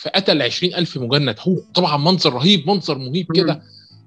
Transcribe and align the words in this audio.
فقتل 0.00 0.42
20000 0.42 0.96
مجند. 0.98 1.36
هو 1.40 1.56
طبعا 1.74 1.96
منظر 1.96 2.32
رهيب 2.32 2.70
منظر 2.70 2.98
مهيب 2.98 3.26
كده. 3.34 3.62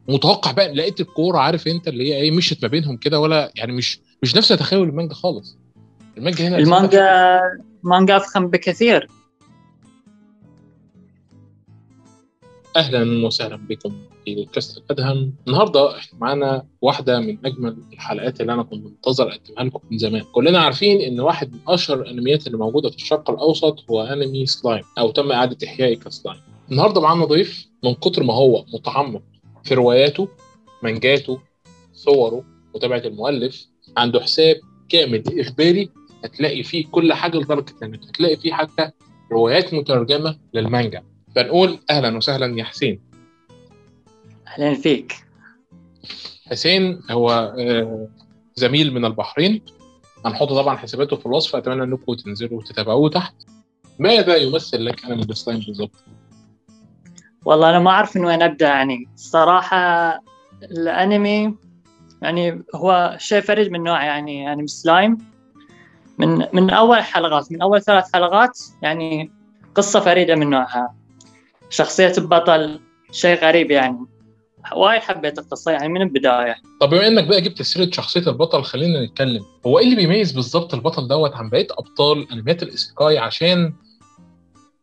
متوقع 0.10 0.52
بقى 0.52 0.74
لقيت 0.74 1.02
الكورة 1.02 1.38
عارف 1.38 1.68
أنت 1.68 1.88
اللي 1.88 2.10
هي 2.10 2.16
إيه 2.22 2.32
مشت 2.32 2.64
ما 2.64 2.68
بينهم 2.68 2.98
كده 2.98 3.20
ولا 3.20 3.52
يعني 3.56 3.72
مش 3.72 4.00
مش 4.24 4.36
نفس 4.36 4.48
تخيل 4.48 4.84
المانجا 4.84 5.14
خالص. 5.14 5.58
المانجا 6.18 6.48
هنا 6.48 6.58
المانجا 6.58 7.42
مانجا 7.84 8.18
أفخم 8.18 8.48
بكثير. 8.48 9.08
أهلا 12.76 13.26
وسهلا 13.28 13.56
بكم. 13.56 13.96
في 14.26 14.46
كاست 14.54 14.78
الأدهم. 14.78 15.34
النهارده 15.48 15.98
إحنا 15.98 16.20
معانا 16.20 16.66
واحدة 16.82 17.20
من 17.20 17.38
أجمل 17.46 17.78
الحلقات 17.94 18.42
اللي 18.42 18.54
أنا 18.54 18.64
كنت 18.64 18.86
منتظر 18.86 19.28
أقدمها 19.32 19.64
لكم 19.64 19.80
من 19.92 19.98
زمان. 19.98 20.22
كلنا 20.32 20.60
عارفين 20.60 21.02
إن 21.02 21.20
واحد 21.20 21.54
من 21.54 21.60
أشهر 21.68 22.02
الأنميات 22.02 22.48
اللي 22.48 22.58
موجودة 22.58 22.90
في 22.90 22.96
الشرق 22.96 23.30
الأوسط 23.30 23.90
هو 23.90 24.02
أنمي 24.04 24.46
سلايم 24.46 24.84
أو 25.00 25.12
تم 25.12 25.32
إعادة 25.32 25.58
احيائه 25.68 25.96
كسلايم. 25.98 26.40
النهارده 26.72 27.02
معانا 27.02 27.26
ضيف 27.26 27.68
من 27.84 27.94
كتر 27.94 28.24
ما 28.24 28.34
هو 28.34 28.66
متعمق 28.74 29.22
في 29.64 29.74
رواياته 29.74 30.28
مانجاته 30.84 31.40
صوره 31.94 32.44
متابعة 32.76 33.02
المؤلف 33.06 33.68
عنده 33.98 34.20
حساب 34.20 34.56
كامل 34.90 35.24
إخباري 35.40 35.90
هتلاقي 36.24 36.64
فيه 36.64 36.86
كل 36.92 37.14
حاجة 37.14 37.38
لدرجة 37.38 37.74
إنك 37.84 38.04
هتلاقي 38.04 38.38
فيه 38.38 38.54
حتى 38.54 38.90
روايات 39.32 39.74
مترجمة 39.74 40.38
للمانجا. 40.54 41.04
فنقول 41.36 41.78
أهلا 41.90 42.18
وسهلا 42.18 42.60
يا 42.60 42.64
حسين. 42.64 43.11
أهلا 44.52 44.74
فيك. 44.74 45.16
حسين 46.50 47.02
هو 47.12 47.30
آه، 47.60 48.08
زميل 48.56 48.94
من 48.94 49.06
البحرين. 49.06 49.62
هنحط 50.26 50.50
طبعا 50.50 50.78
حساباته 50.78 51.16
في 51.16 51.26
الوصف 51.26 51.56
أتمنى 51.56 51.84
انكم 51.84 52.14
تنزلوا 52.14 52.58
وتتابعوه 52.60 53.10
تحت. 53.10 53.34
ماذا 54.00 54.36
يمثل 54.36 54.86
لك 54.86 55.06
أنمي 55.06 55.22
بالظبط؟ 55.22 55.92
والله 57.46 57.70
أنا 57.70 57.80
ما 57.80 57.92
أعرف 57.92 58.18
من 58.18 58.26
وين 58.26 58.42
أبدأ 58.42 58.68
يعني 58.68 59.08
الصراحه 59.16 59.78
الأنمي 60.64 61.56
يعني 62.22 62.64
هو 62.76 63.16
شيء 63.20 63.42
فريد 63.42 63.72
من 63.72 63.84
نوعه 63.84 64.04
يعني 64.04 64.54
أنمي 64.54 64.68
سلايم. 64.68 65.18
من 66.18 66.48
من 66.54 66.70
أول 66.70 67.02
حلقات 67.02 67.52
من 67.52 67.62
أول 67.62 67.82
ثلاث 67.82 68.14
حلقات 68.14 68.60
يعني 68.82 69.32
قصة 69.76 70.00
فريدة 70.00 70.36
من 70.36 70.50
نوعها. 70.50 70.96
شخصية 71.70 72.14
البطل 72.18 72.80
شيء 73.12 73.40
غريب 73.40 73.72
يعني. 73.72 74.11
وايد 74.76 75.02
حبيت 75.02 75.40
القصة 75.40 75.72
يعني 75.72 75.90
من 75.90 76.02
البداية. 76.02 76.56
طب 76.82 76.90
بما 76.90 77.08
إنك 77.08 77.24
بقى 77.28 77.42
جبت 77.42 77.62
سيرة 77.62 77.92
شخصية 77.92 78.28
البطل 78.28 78.64
خلينا 78.64 79.06
نتكلم. 79.06 79.42
هو 79.66 79.80
إيه 79.80 79.86
اللي 79.86 79.96
بيميز 79.96 80.32
بالظبط 80.32 80.74
البطل 80.74 81.08
دوت 81.08 81.36
عن 81.36 81.50
بقية 81.50 81.68
أبطال 81.72 82.32
انميات 82.32 82.64
الايسيكاي 82.64 83.18
عشان 83.18 83.74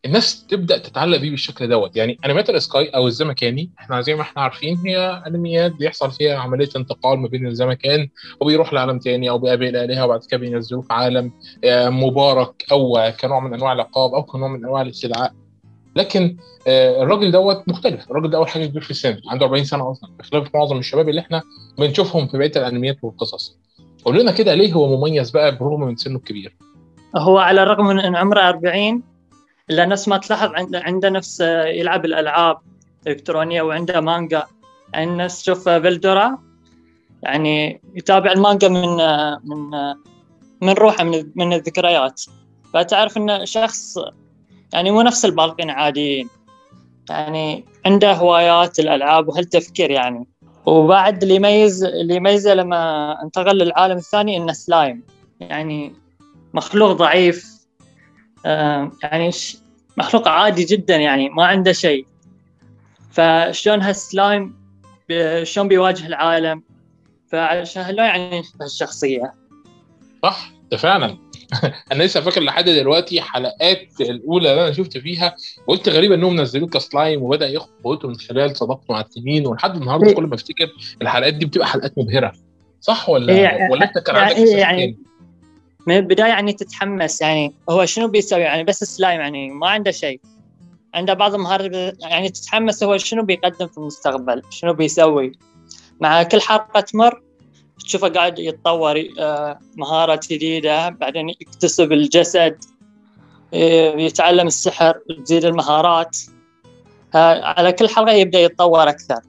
الناس 0.04 0.46
تبدأ 0.46 0.78
تتعلق 0.78 1.18
بيه 1.18 1.30
بالشكل 1.30 1.68
دوت؟ 1.68 1.96
يعني 1.96 2.18
انميات 2.26 2.50
الاسكاي 2.50 2.88
أو 2.88 3.06
الزمكاني 3.06 3.70
إحنا 3.78 4.00
زي 4.00 4.14
ما 4.14 4.22
إحنا 4.22 4.42
عارفين 4.42 4.76
هي 4.86 5.22
أنميات 5.26 5.72
بيحصل 5.72 6.10
فيها 6.10 6.38
عملية 6.38 6.68
انتقال 6.76 7.18
ما 7.18 7.28
بين 7.28 7.46
الزمكان 7.46 8.08
وبيروح 8.40 8.72
لعالم 8.72 8.98
تاني 8.98 9.30
أو 9.30 9.38
بيقابل 9.38 9.76
آلهة 9.76 10.04
وبعد 10.04 10.20
كده 10.30 10.40
بينزلوه 10.40 10.82
في 10.82 10.92
عالم 10.92 11.32
آه، 11.64 11.88
مبارك 11.88 12.64
أو 12.72 13.12
كنوع 13.20 13.40
من 13.40 13.54
أنواع 13.54 13.72
العقاب 13.72 14.14
أو 14.14 14.22
كنوع 14.22 14.48
من 14.48 14.64
أنواع 14.64 14.82
الاستدعاء 14.82 15.32
لكن 15.96 16.36
آه، 16.66 17.02
الراجل 17.02 17.32
دوت 17.32 17.68
مختلف. 17.68 18.10
الراجل 18.10 18.30
ده 18.30 18.38
أول 18.38 18.48
حاجة 18.48 18.66
كبير 18.66 18.82
في 18.82 18.90
السن 18.90 19.20
عنده 19.28 19.46
40 19.46 19.64
سنة 19.64 19.90
أصلا. 19.90 20.10
بخلاف 20.18 20.54
معظم 20.54 20.78
الشباب 20.78 21.08
اللي 21.08 21.20
إحنا 21.20 21.42
بنشوفهم 21.78 22.26
في 22.28 22.38
بقية 22.38 22.52
الأنميات 22.56 22.96
والقصص. 23.02 23.56
قول 24.04 24.20
لنا 24.20 24.32
كده 24.32 24.54
ليه 24.54 24.72
هو 24.72 24.96
مميز 24.96 25.30
بقى 25.30 25.56
بالرغم 25.56 25.80
من 25.80 25.96
سنه 25.96 26.16
الكبير؟ 26.16 26.56
هو 27.16 27.38
على 27.38 27.62
الرغم 27.62 27.86
من 27.86 28.00
إن 28.00 28.16
عمره 28.16 28.40
40 28.48 29.02
إلا 29.70 29.86
نفس 29.86 30.08
ما 30.08 30.16
تلاحظ 30.16 30.50
عنده 30.74 31.08
نفس 31.08 31.40
يلعب 31.66 32.04
الألعاب 32.04 32.58
الإلكترونية 33.06 33.62
وعنده 33.62 34.00
مانجا. 34.00 34.42
يعني 34.92 35.10
الناس 35.10 35.42
تشوف 35.42 35.68
فيلدورا 35.68 36.38
يعني 37.22 37.80
يتابع 37.94 38.32
المانجا 38.32 38.68
من 38.68 38.96
من 39.44 39.70
من 40.62 40.72
روحه 40.72 41.04
من 41.04 41.30
من 41.36 41.52
الذكريات. 41.52 42.22
فتعرف 42.74 43.16
انه 43.16 43.44
شخص 43.44 43.98
يعني 44.72 44.90
مو 44.90 45.02
نفس 45.02 45.24
الباقين 45.24 45.70
عاديين. 45.70 46.28
يعني 47.10 47.64
عنده 47.86 48.12
هوايات 48.12 48.78
الألعاب 48.78 49.28
وهالتفكير 49.28 49.90
يعني. 49.90 50.26
وبعد 50.66 51.22
اللي 51.22 51.34
يميز 51.34 51.84
اللي 51.84 52.14
يميزه 52.14 52.54
لما 52.54 53.22
انتقل 53.22 53.58
للعالم 53.58 53.96
الثاني 53.96 54.36
إنه 54.36 54.52
سلايم. 54.52 55.02
يعني 55.40 55.92
مخلوق 56.54 56.92
ضعيف. 56.92 57.58
آه، 58.46 58.92
يعني 59.02 59.30
مخلوق 59.96 60.28
عادي 60.28 60.64
جدا 60.64 60.96
يعني 60.96 61.28
ما 61.28 61.46
عنده 61.46 61.72
شيء. 61.72 62.06
فشلون 63.10 63.82
هالسلايم 63.82 64.58
شلون 65.42 65.68
بيواجه 65.68 66.06
العالم؟ 66.06 66.62
فعشان 67.28 67.82
هالنوع 67.82 68.06
يعني 68.06 68.42
هالشخصية. 68.60 69.34
صح 70.22 70.52
ده 70.70 70.76
فعلا 70.76 71.18
أنا 71.92 72.02
لسه 72.02 72.20
فاكر 72.20 72.40
لحد 72.40 72.64
دلوقتي 72.64 73.20
حلقات 73.20 74.00
الأولى 74.00 74.50
اللي 74.50 74.62
أنا 74.62 74.72
شفت 74.72 74.98
فيها 74.98 75.36
قلت 75.66 75.88
غريب 75.88 76.12
إنهم 76.12 76.40
نزلوه 76.40 76.68
كسلايم 76.68 77.22
وبدأ 77.22 77.48
ياخد 77.48 77.68
قوته 77.84 78.08
من 78.08 78.16
خلال 78.16 78.56
صداقته 78.56 78.92
مع 78.92 79.00
التنين 79.00 79.46
ولحد 79.46 79.76
النهارده 79.76 80.06
إيه. 80.08 80.14
كل 80.14 80.24
ما 80.24 80.34
أفتكر 80.34 80.68
الحلقات 81.02 81.34
دي 81.34 81.46
بتبقى 81.46 81.66
حلقات 81.66 81.98
مبهرة. 81.98 82.32
صح 82.80 83.08
ولا 83.08 83.32
إيه 83.32 83.70
ولا 83.70 83.84
أنت 83.84 83.98
كان 83.98 84.16
عندك 84.16 84.36
يعني, 84.36 84.50
يعني 84.50 84.96
من 85.86 85.96
البداية 85.96 86.28
يعني 86.28 86.52
تتحمس 86.52 87.20
يعني 87.20 87.54
هو 87.70 87.84
شنو 87.84 88.08
بيسوي؟ 88.08 88.40
يعني 88.40 88.64
بس 88.64 88.84
سلايم 88.84 89.20
يعني 89.20 89.50
ما 89.50 89.68
عنده 89.68 89.90
شيء. 89.90 90.20
عنده 90.94 91.14
بعض 91.14 91.34
المهارات 91.34 91.96
يعني 92.00 92.28
تتحمس 92.28 92.82
هو 92.82 92.96
شنو 92.96 93.22
بيقدم 93.22 93.66
في 93.66 93.78
المستقبل 93.78 94.42
شنو 94.50 94.72
بيسوي. 94.72 95.32
مع 96.00 96.22
كل 96.22 96.40
حلقة 96.40 96.80
تمر 96.80 97.22
تشوفه 97.84 98.08
قاعد 98.08 98.38
يتطور 98.38 99.04
آه، 99.18 99.58
مهارات 99.76 100.32
جديدة 100.32 100.88
بعدين 100.88 101.28
يكتسب 101.28 101.92
الجسد 101.92 102.56
آه، 103.54 103.96
يتعلم 103.96 104.46
السحر 104.46 105.00
تزيد 105.24 105.44
المهارات. 105.44 106.18
على 107.14 107.72
كل 107.72 107.88
حلقة 107.88 108.12
يبدأ 108.12 108.38
يتطور 108.38 108.88
أكثر. 108.88 109.20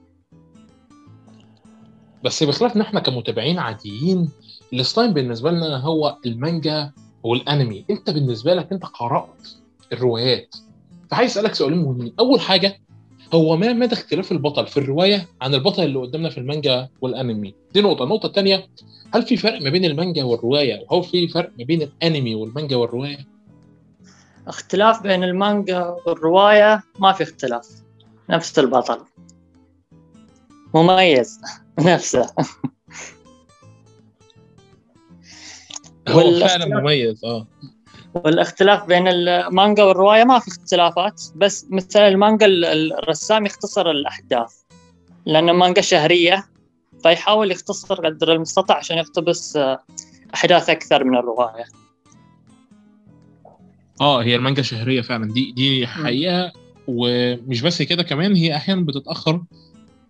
بس 2.23 2.43
بخلاف 2.43 2.77
إحنا 2.77 2.99
كمتابعين 2.99 3.59
عاديين 3.59 4.29
السلايم 4.73 5.13
بالنسبة 5.13 5.51
لنا 5.51 5.77
هو 5.77 6.17
المانجا 6.25 6.91
والأنمي. 7.23 7.85
أنت 7.89 8.09
بالنسبة 8.09 8.53
لك 8.53 8.71
أنت 8.71 8.85
قرأت 8.85 9.47
الروايات. 9.93 10.55
فعايز 11.11 11.31
أسألك 11.31 11.55
سؤالين 11.55 11.79
مهمين 11.79 12.13
أول 12.19 12.41
حاجة 12.41 12.79
هو 13.33 13.57
ما 13.57 13.73
مدى 13.73 13.93
اختلاف 13.93 14.31
البطل 14.31 14.67
في 14.67 14.77
الرواية 14.77 15.27
عن 15.41 15.53
البطل 15.53 15.83
اللي 15.83 15.99
قدامنا 15.99 16.29
في 16.29 16.37
المانجا 16.37 16.89
والانمي. 17.01 17.53
دي 17.73 17.81
نقطة. 17.81 18.03
النقطة 18.03 18.27
الثانية 18.27 18.67
هل 19.13 19.23
في 19.23 19.37
فرق 19.37 19.61
ما 19.61 19.69
بين 19.69 19.85
المانجا 19.85 20.23
والرواية؟ 20.23 20.85
وهل 20.89 21.03
في 21.03 21.27
فرق 21.27 21.51
ما 21.59 21.65
بين 21.65 21.81
الانمي 21.81 22.35
والمانجا 22.35 22.75
والرواية؟ 22.75 23.27
اختلاف 24.47 25.03
بين 25.03 25.23
المانجا 25.23 25.95
والرواية 26.05 26.83
ما 26.99 27.11
في 27.11 27.23
اختلاف. 27.23 27.67
نفس 28.29 28.59
البطل. 28.59 28.99
مميز. 30.73 31.39
نفسه. 31.79 32.29
هو 36.09 36.39
فعلا 36.39 36.65
مميز 36.81 37.25
آه. 37.25 37.47
والاختلاف 38.15 38.85
بين 38.85 39.07
المانجا 39.07 39.83
والرواية 39.83 40.23
ما 40.23 40.39
في 40.39 40.47
اختلافات 40.47 41.21
بس 41.35 41.67
مثلا 41.69 42.07
المانجا 42.07 42.45
الرسام 42.45 43.45
يختصر 43.45 43.91
الأحداث 43.91 44.53
لأن 45.25 45.49
المانجا 45.49 45.81
شهرية 45.81 46.45
فيحاول 47.03 47.51
يختصر 47.51 47.95
قدر 48.07 48.31
المستطاع 48.33 48.77
عشان 48.77 48.97
يقتبس 48.97 49.57
آه، 49.57 49.79
أحداث 50.33 50.69
أكثر 50.69 51.03
من 51.03 51.17
الرواية. 51.17 51.65
آه 54.01 54.23
هي 54.23 54.35
المانجا 54.35 54.61
شهرية 54.61 55.01
فعلا. 55.01 55.33
دي 55.33 55.51
دي 55.51 55.87
حقيقة. 55.87 56.51
ومش 56.87 57.61
بس 57.61 57.81
كده 57.81 58.03
كمان 58.03 58.35
هي 58.35 58.55
أحيانا 58.55 58.81
بتتأخر 58.81 59.43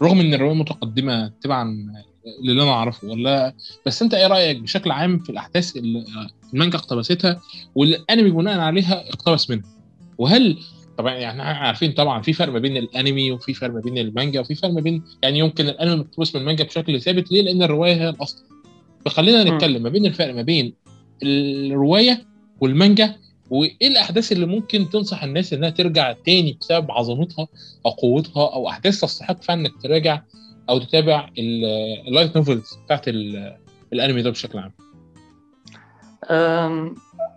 رغم 0.01 0.19
إن 0.19 0.33
الرواية 0.33 0.55
متقدمة 0.55 1.31
تبعا 1.41 1.93
اللي 2.41 2.63
أنا 2.63 2.71
أعرفه 2.71 3.07
ولا 3.07 3.53
بس 3.85 4.01
أنت 4.01 4.13
إيه 4.13 4.27
رأيك 4.27 4.59
بشكل 4.59 4.91
عام 4.91 5.19
في 5.19 5.29
الأحداث 5.29 5.77
اللي 5.77 6.05
المانجا 6.53 6.77
اقتبستها 6.77 7.41
والانمي 7.75 8.29
بناء 8.29 8.59
عليها 8.59 9.09
اقتبس 9.09 9.49
منها. 9.49 9.69
وهل 10.17 10.57
طبعا 10.97 11.13
يعني 11.13 11.41
إحنا 11.41 11.59
عارفين 11.67 11.91
طبعا 11.91 12.21
في 12.21 12.33
فرق 12.33 12.53
ما 12.53 12.59
بين 12.59 12.77
الانمي 12.77 13.31
وفي 13.31 13.53
فرق 13.53 13.73
ما 13.73 13.79
بين 13.79 13.97
المانجا 13.97 14.39
وفي 14.39 14.55
فرق 14.55 14.71
ما 14.71 14.81
بين 14.81 15.03
يعني 15.23 15.39
يمكن 15.39 15.67
الانمي 15.67 15.95
مقتبس 15.95 16.35
من 16.35 16.41
المانجا 16.41 16.63
بشكل 16.63 17.01
ثابت 17.01 17.31
ليه؟ 17.31 17.41
لأن 17.41 17.63
الرواية 17.63 17.93
هي 17.93 18.09
الأصل. 18.09 18.43
فخلينا 19.05 19.43
نتكلم 19.43 19.83
ما 19.83 19.89
بين 19.89 20.05
الفرق 20.05 20.33
ما 20.33 20.41
بين 20.41 20.73
الرواية 21.23 22.25
والمانجا 22.61 23.15
وإيه 23.49 23.87
الأحداث 23.87 24.31
اللي 24.31 24.45
ممكن 24.45 24.89
تنصح 24.89 25.23
الناس 25.23 25.53
إنها 25.53 25.69
ترجع 25.69 26.11
تاني 26.25 26.57
بسبب 26.61 26.91
عظمتها 26.91 27.47
أو 27.85 27.91
قوتها 27.91 28.53
أو 28.53 28.69
أحداث 28.69 29.01
تستحق 29.01 29.43
فعلا 29.43 29.61
إنك 29.61 29.81
تراجع 29.83 30.21
أو 30.69 30.79
تتابع 30.79 31.29
ال 31.37 31.53
light 31.53 32.35
novels 32.35 32.77
بتاعت 32.85 33.07
الانمي 33.93 34.21
ده 34.21 34.29
بشكل 34.29 34.57
عام؟ 34.57 34.71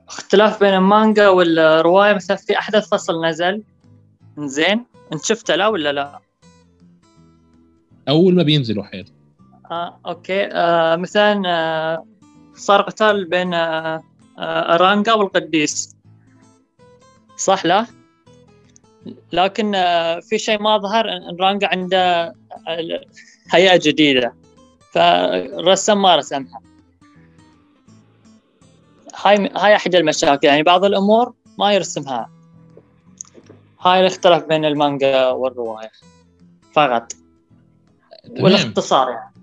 اختلاف 0.09 0.61
بين 0.61 0.75
المانجا 0.75 1.29
والرواية 1.29 2.12
مثلا 2.15 2.37
في 2.37 2.59
احدث 2.59 2.89
فصل 2.89 3.25
نزل. 3.27 3.62
زين 4.39 4.85
أنت 5.12 5.25
شفته 5.25 5.55
لا 5.56 5.67
ولا 5.69 5.93
لا؟ 5.93 6.21
أول 8.09 8.35
ما 8.35 8.43
بينزل 8.43 8.79
وحياته 8.79 9.12
آه 9.71 10.00
أوكي. 10.06 10.47
آه 10.53 10.97
مثلا 10.97 11.43
آه 11.47 12.06
صار 12.55 12.83
قتال 12.83 13.25
بين 13.25 13.55
آه 13.55 14.03
آه 14.39 14.77
رانجا 14.77 15.12
والقديس. 15.12 15.97
صح 17.37 17.67
لا؟ 17.67 17.87
لكن 19.33 19.75
آه 19.75 20.21
في 20.21 20.38
شيء 20.38 20.62
ما 20.62 20.79
ظهر 20.79 21.09
ان 21.09 21.37
رانجا 21.41 21.67
عنده 21.67 22.25
آه، 22.69 23.00
هيئة 23.50 23.81
جديدة. 23.83 24.35
فالرسم 24.93 26.03
ما 26.03 26.17
رسمها. 26.17 26.61
هاي 29.23 29.50
هاي 29.56 29.76
أحد 29.76 29.94
المشاكل 29.94 30.47
يعني 30.47 30.62
بعض 30.62 30.85
الأمور 30.85 31.35
ما 31.59 31.73
يرسمها. 31.73 32.31
هاي 33.81 34.00
الاختلاف 34.00 34.44
بين 34.44 34.64
المانجا 34.64 35.29
والرواية. 35.29 35.91
فقط. 36.73 37.12
والاختصار 38.41 39.11
يعني. 39.11 39.35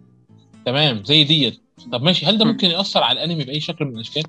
تمام 0.66 1.04
زي 1.04 1.24
ديت 1.24 1.62
طب 1.92 2.04
ماشي. 2.04 2.26
هل 2.26 2.38
ده 2.38 2.46
مم. 2.46 2.52
ممكن 2.52 2.68
يأثر 2.68 3.04
على 3.04 3.24
الأنمي 3.24 3.44
بأي 3.44 3.60
شكل 3.60 3.86
من 3.86 3.96
الأشكال؟ 3.96 4.24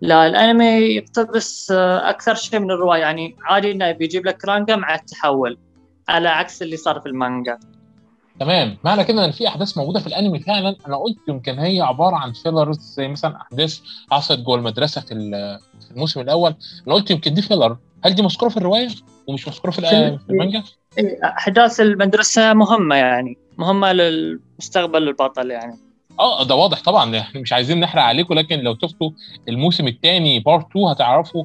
لا 0.00 0.26
الأنمي 0.26 0.64
يقتبس 0.64 1.70
آه، 1.70 2.10
أكثر 2.10 2.34
شيء 2.34 2.60
من 2.60 2.70
الرواية. 2.70 3.00
يعني 3.00 3.36
عادي 3.42 3.72
إنه 3.72 3.92
بيجيب 3.92 4.26
لك 4.26 4.44
رانجا 4.44 4.76
مع 4.76 4.94
التحول 4.94 5.58
على 6.08 6.28
عكس 6.28 6.62
اللي 6.62 6.76
صار 6.76 7.00
في 7.00 7.06
المانجا. 7.06 7.58
تمام. 8.40 8.76
معنى 8.84 9.04
كده 9.04 9.24
إن 9.24 9.30
في 9.30 9.48
أحداث 9.48 9.78
موجودة 9.78 10.00
في 10.00 10.06
الأنمي 10.06 10.40
فعلا؟ 10.40 10.76
أنا 10.86 10.96
قلت 10.96 11.18
يمكن 11.28 11.58
هي 11.58 11.80
عبارة 11.80 12.16
عن 12.16 12.32
فيلرز 12.32 12.78
زي 12.78 13.08
مثلا 13.08 13.36
أحداث 13.36 13.80
حصلت 14.10 14.40
جوه 14.40 14.56
المدرسة 14.56 15.00
في 15.00 15.14
ال- 15.14 15.58
في 15.80 15.90
الموسم 15.90 16.20
الأول. 16.20 16.54
أنا 16.86 16.94
قلت 16.94 17.10
يمكن 17.10 17.34
دي 17.34 17.42
filler 17.42 17.76
هل 18.04 18.14
دي 18.14 18.22
مذكورة 18.22 18.48
في 18.48 18.56
الرواية؟ 18.56 18.88
ومش 19.26 19.48
مذكورة 19.48 19.70
في, 19.70 19.80
في 20.18 20.30
المانجا؟ 20.30 20.62
إيه، 20.98 21.18
أحداث 21.24 21.80
المدرسة 21.80 22.54
مهمة 22.54 22.96
يعني. 22.96 23.38
مهمة 23.58 23.92
للمستقبل 23.92 25.08
البطل 25.08 25.50
يعني. 25.50 25.78
آه 26.20 26.44
ده 26.44 26.54
واضح 26.54 26.82
طبعا. 26.82 27.18
إحنا 27.18 27.40
مش 27.42 27.52
عايزين 27.52 27.80
نحرق 27.80 28.02
عليكم 28.02 28.34
لكن 28.34 28.58
لو 28.60 28.76
شفتوا 28.82 29.10
الموسم 29.48 29.88
الثاني 29.88 30.40
part 30.40 30.66
2 30.70 30.86
هتعرفوا 30.86 31.44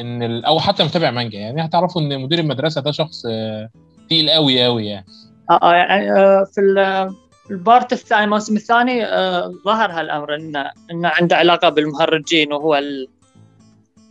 إن. 0.00 0.44
أو 0.44 0.60
حتى 0.60 0.84
متابع 0.84 1.10
مانجا. 1.10 1.38
يعني 1.38 1.64
هتعرفوا 1.64 2.02
إن 2.02 2.20
مدير 2.20 2.38
المدرسة 2.38 2.80
ده 2.80 2.90
شخص 2.92 3.22
آه، 3.30 3.68
تقيل 4.06 4.30
قوي 4.30 4.64
قوي 4.64 4.86
يعني. 4.86 5.06
آه 5.50 5.58
آه، 5.62 5.74
يعني 5.74 6.12
آه، 6.12 6.44
في 6.54 6.60
ال- 6.60 7.14
ال 7.50 7.58
part 7.58 7.92
الثاني 7.92 8.24
الموسم 8.24 8.56
الثاني 8.56 9.04
آه، 9.04 9.52
ظهر 9.64 9.90
هالأمر 9.92 10.34
انه 10.34 10.70
انه 10.90 11.08
عنده 11.08 11.36
علاقة 11.36 11.68
بالمهرجين 11.68 12.52
وهو 12.52 12.74
ال... 12.76 13.08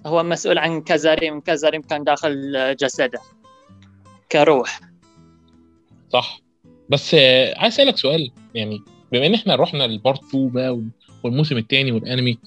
هو 0.05 0.23
مسؤول 0.23 0.57
عن 0.57 0.81
كازاريم 0.81 1.39
كازاريم 1.39 1.81
كان 1.81 2.03
داخل 2.03 2.55
آه، 2.55 2.73
جسده 2.73 3.19
كروح. 4.31 4.79
صح. 6.13 6.39
بس 6.89 7.13
آه، 7.13 7.53
عايز 7.59 7.73
أسألك 7.73 7.97
سؤال 7.97 8.31
يعني 8.55 8.81
بما 9.11 9.25
إن 9.25 9.33
إحنا 9.33 9.55
رحنا 9.55 9.83
لل 9.83 9.97
part 9.97 10.23
2 10.23 10.49
بقى 10.49 10.79
والموسم 11.23 11.57
الثاني 11.57 11.91
والأنمي 11.91 12.37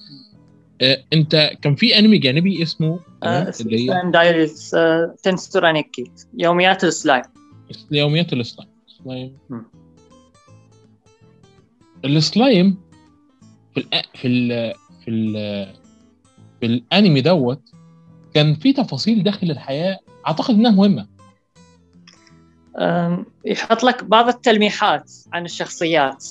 آه، 0.81 1.03
أنت 1.13 1.51
كان 1.61 1.75
في 1.75 1.99
أنمي 1.99 2.17
جانبي 2.17 2.63
اسمه؟ 2.63 2.99
اللي 3.23 3.47
هي 3.49 3.51
slime 3.51 4.11
diaries 4.11 4.75
آه، 4.75 5.15
Tensura 5.23 5.74
Nikki 5.74 6.11
يوميات 6.37 6.83
السلايم. 6.83 7.23
يوميات 7.91 8.33
السلايم. 8.33 8.69
سلايم 9.03 9.37
مم. 9.49 9.65
السلايم 12.05 12.77
في 13.73 13.79
ال 13.79 14.03
في 14.15 14.27
ال 14.27 14.73
في 15.05 15.11
ال 15.11 15.33
في 16.59 16.65
الأنمي 16.65 17.21
دوت 17.21 17.61
كان 18.33 18.55
في 18.55 18.73
تفاصيل 18.73 19.23
داخل 19.23 19.51
الحياة 19.51 19.99
أعتقد 20.27 20.53
إنها 20.55 20.71
مهمة. 20.71 21.07
يحط 23.45 23.83
لك 23.83 24.03
بعض 24.03 24.27
التلميحات 24.27 25.11
عن 25.33 25.45
الشخصيات. 25.45 26.25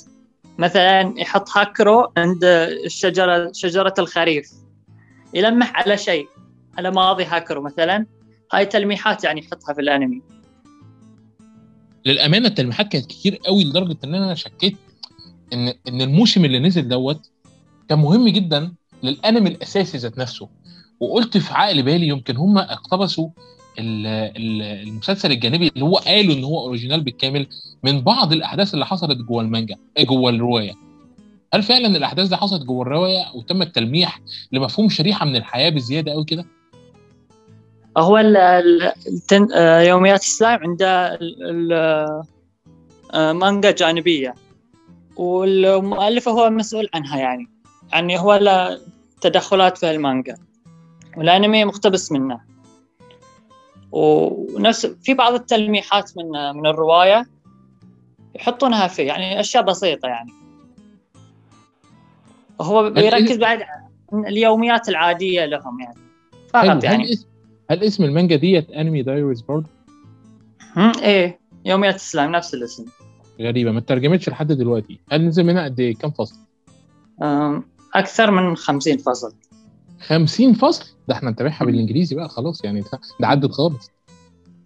مثلا 0.57 1.13
يحط 1.17 1.57
هاكورو 1.57 2.11
عند 2.17 2.43
الشجرة 2.85 3.51
شجرة 3.53 3.93
الخريف. 3.99 4.51
يلمح 5.33 5.75
على 5.75 5.97
شيء 5.97 6.27
على 6.77 6.91
ماضي 6.91 7.25
هاكورو 7.25 7.61
مثلا. 7.61 8.05
هاي 8.53 8.65
تلميحات 8.65 9.23
يعني 9.23 9.41
يحطها 9.41 9.73
في 9.73 9.81
الأنمي. 9.81 10.21
للأمانة 12.07 12.47
التلميحات 12.47 12.87
كانت 12.91 13.05
كتير 13.05 13.35
قوي 13.35 13.63
لدرجة 13.63 13.97
إن 14.03 14.15
أنا 14.15 14.35
شكيت 14.35 14.75
ان 15.53 15.73
إن 15.87 16.01
الموسم 16.01 16.45
اللي 16.45 16.59
نزل 16.59 16.87
دوت 16.87 17.29
كان 17.89 17.99
مهم 17.99 18.27
جدا 18.29 18.73
للانمي 19.03 19.49
الأساسي 19.49 19.97
ذات 19.97 20.17
نفسه. 20.17 20.49
وقلت 20.99 21.37
في 21.37 21.53
عقل 21.53 21.83
بالي 21.83 22.07
يمكن 22.07 22.37
هم 22.37 22.57
اقتبسوا 22.57 23.29
ال- 23.79 24.07
ال- 24.37 24.87
المسلسل 24.87 25.31
الجانبي 25.31 25.67
اللي 25.67 25.85
هو 25.85 25.95
قالوا 25.95 26.33
إن 26.35 26.43
هو 26.43 26.59
original 26.59 27.01
بالكامل 27.01 27.47
من 27.83 28.01
بعض 28.01 28.33
الأحداث 28.33 28.73
اللي 28.73 28.85
حصلت 28.85 29.17
جوه 29.17 29.41
المانجا 29.41 29.75
آه، 29.97 30.03
جوه 30.03 30.29
الرواية. 30.29 30.73
هل 31.53 31.63
فعلا 31.63 31.87
الأحداث 31.97 32.27
دي 32.27 32.35
حصلت 32.35 32.63
جوه 32.63 32.81
الرواية 32.81 33.25
وتم 33.35 33.61
التلميح 33.61 34.21
لمفهوم 34.51 34.89
شريحة 34.89 35.25
من 35.25 35.35
الحياة 35.35 35.69
بزيادة 35.69 36.11
قوي 36.11 36.25
كده؟ 36.25 36.45
هو 37.97 38.17
ال- 38.17 38.37
ال- 38.37 38.91
التن... 39.07 39.47
آه، 39.53 39.81
يوميات 39.81 40.21
السلايم 40.21 40.59
عنده 40.63 41.19
آه، 43.13 43.33
مانجا 43.33 43.71
جانبية. 43.71 44.35
والمؤلف 45.15 46.29
هو 46.29 46.49
مسؤول 46.49 46.89
عنها 46.93 47.17
يعني. 47.17 47.47
يعني 47.91 48.19
هو 48.19 48.35
له 48.35 48.79
تدخلات 49.21 49.77
في 49.77 49.91
المانجا. 49.91 50.37
والأنمي 51.17 51.65
مقتبس 51.65 52.11
منه. 52.11 52.39
ونفس 53.91 54.85
في 54.85 55.13
بعض 55.13 55.33
التلميحات 55.33 56.11
من 56.17 56.55
من 56.55 56.65
الرواية 56.65 57.27
يحطونها 58.35 58.87
فيه. 58.87 59.07
يعني 59.07 59.39
أشياء 59.39 59.63
بسيطة 59.63 60.07
يعني. 60.07 60.31
هو 62.61 62.89
بيركز 62.89 63.37
بعد 63.37 63.63
اليوميات 64.13 64.89
العادية 64.89 65.45
لهم 65.45 65.79
يعني. 65.79 65.97
فقط 66.53 66.83
يعني. 66.83 67.15
هل 67.71 67.83
اسم 67.83 68.03
المانجا 68.03 68.35
ديت 68.35 68.71
انمي 68.71 69.01
دايريز 69.03 69.41
برضه؟ 69.41 69.67
إيه. 71.01 71.39
يوميات 71.65 71.95
السلام 71.95 72.31
نفس 72.31 72.53
الاسم. 72.53 72.85
غريبة 73.41 73.71
ما 73.71 73.79
اترجمتش 73.79 74.29
لحد 74.29 74.51
دلوقتي. 74.51 74.99
هل 75.11 75.25
نزل 75.25 75.43
منها 75.43 75.63
قد 75.63 75.79
إيه؟ 75.79 75.95
كام 75.95 76.11
فصل؟ 76.11 76.35
أكثر 77.95 78.31
من 78.31 78.55
50 78.55 78.97
فصل. 78.97 79.33
50 80.07 80.53
فصل؟ 80.53 80.85
ده 81.07 81.15
إحنا 81.15 81.29
نتابعها 81.31 81.65
بالإنجليزي 81.65 82.15
بقى 82.15 82.29
خلاص 82.29 82.63
يعني. 82.63 82.81
ده, 83.19 83.27
عدت 83.27 83.51
خالص. 83.51 83.91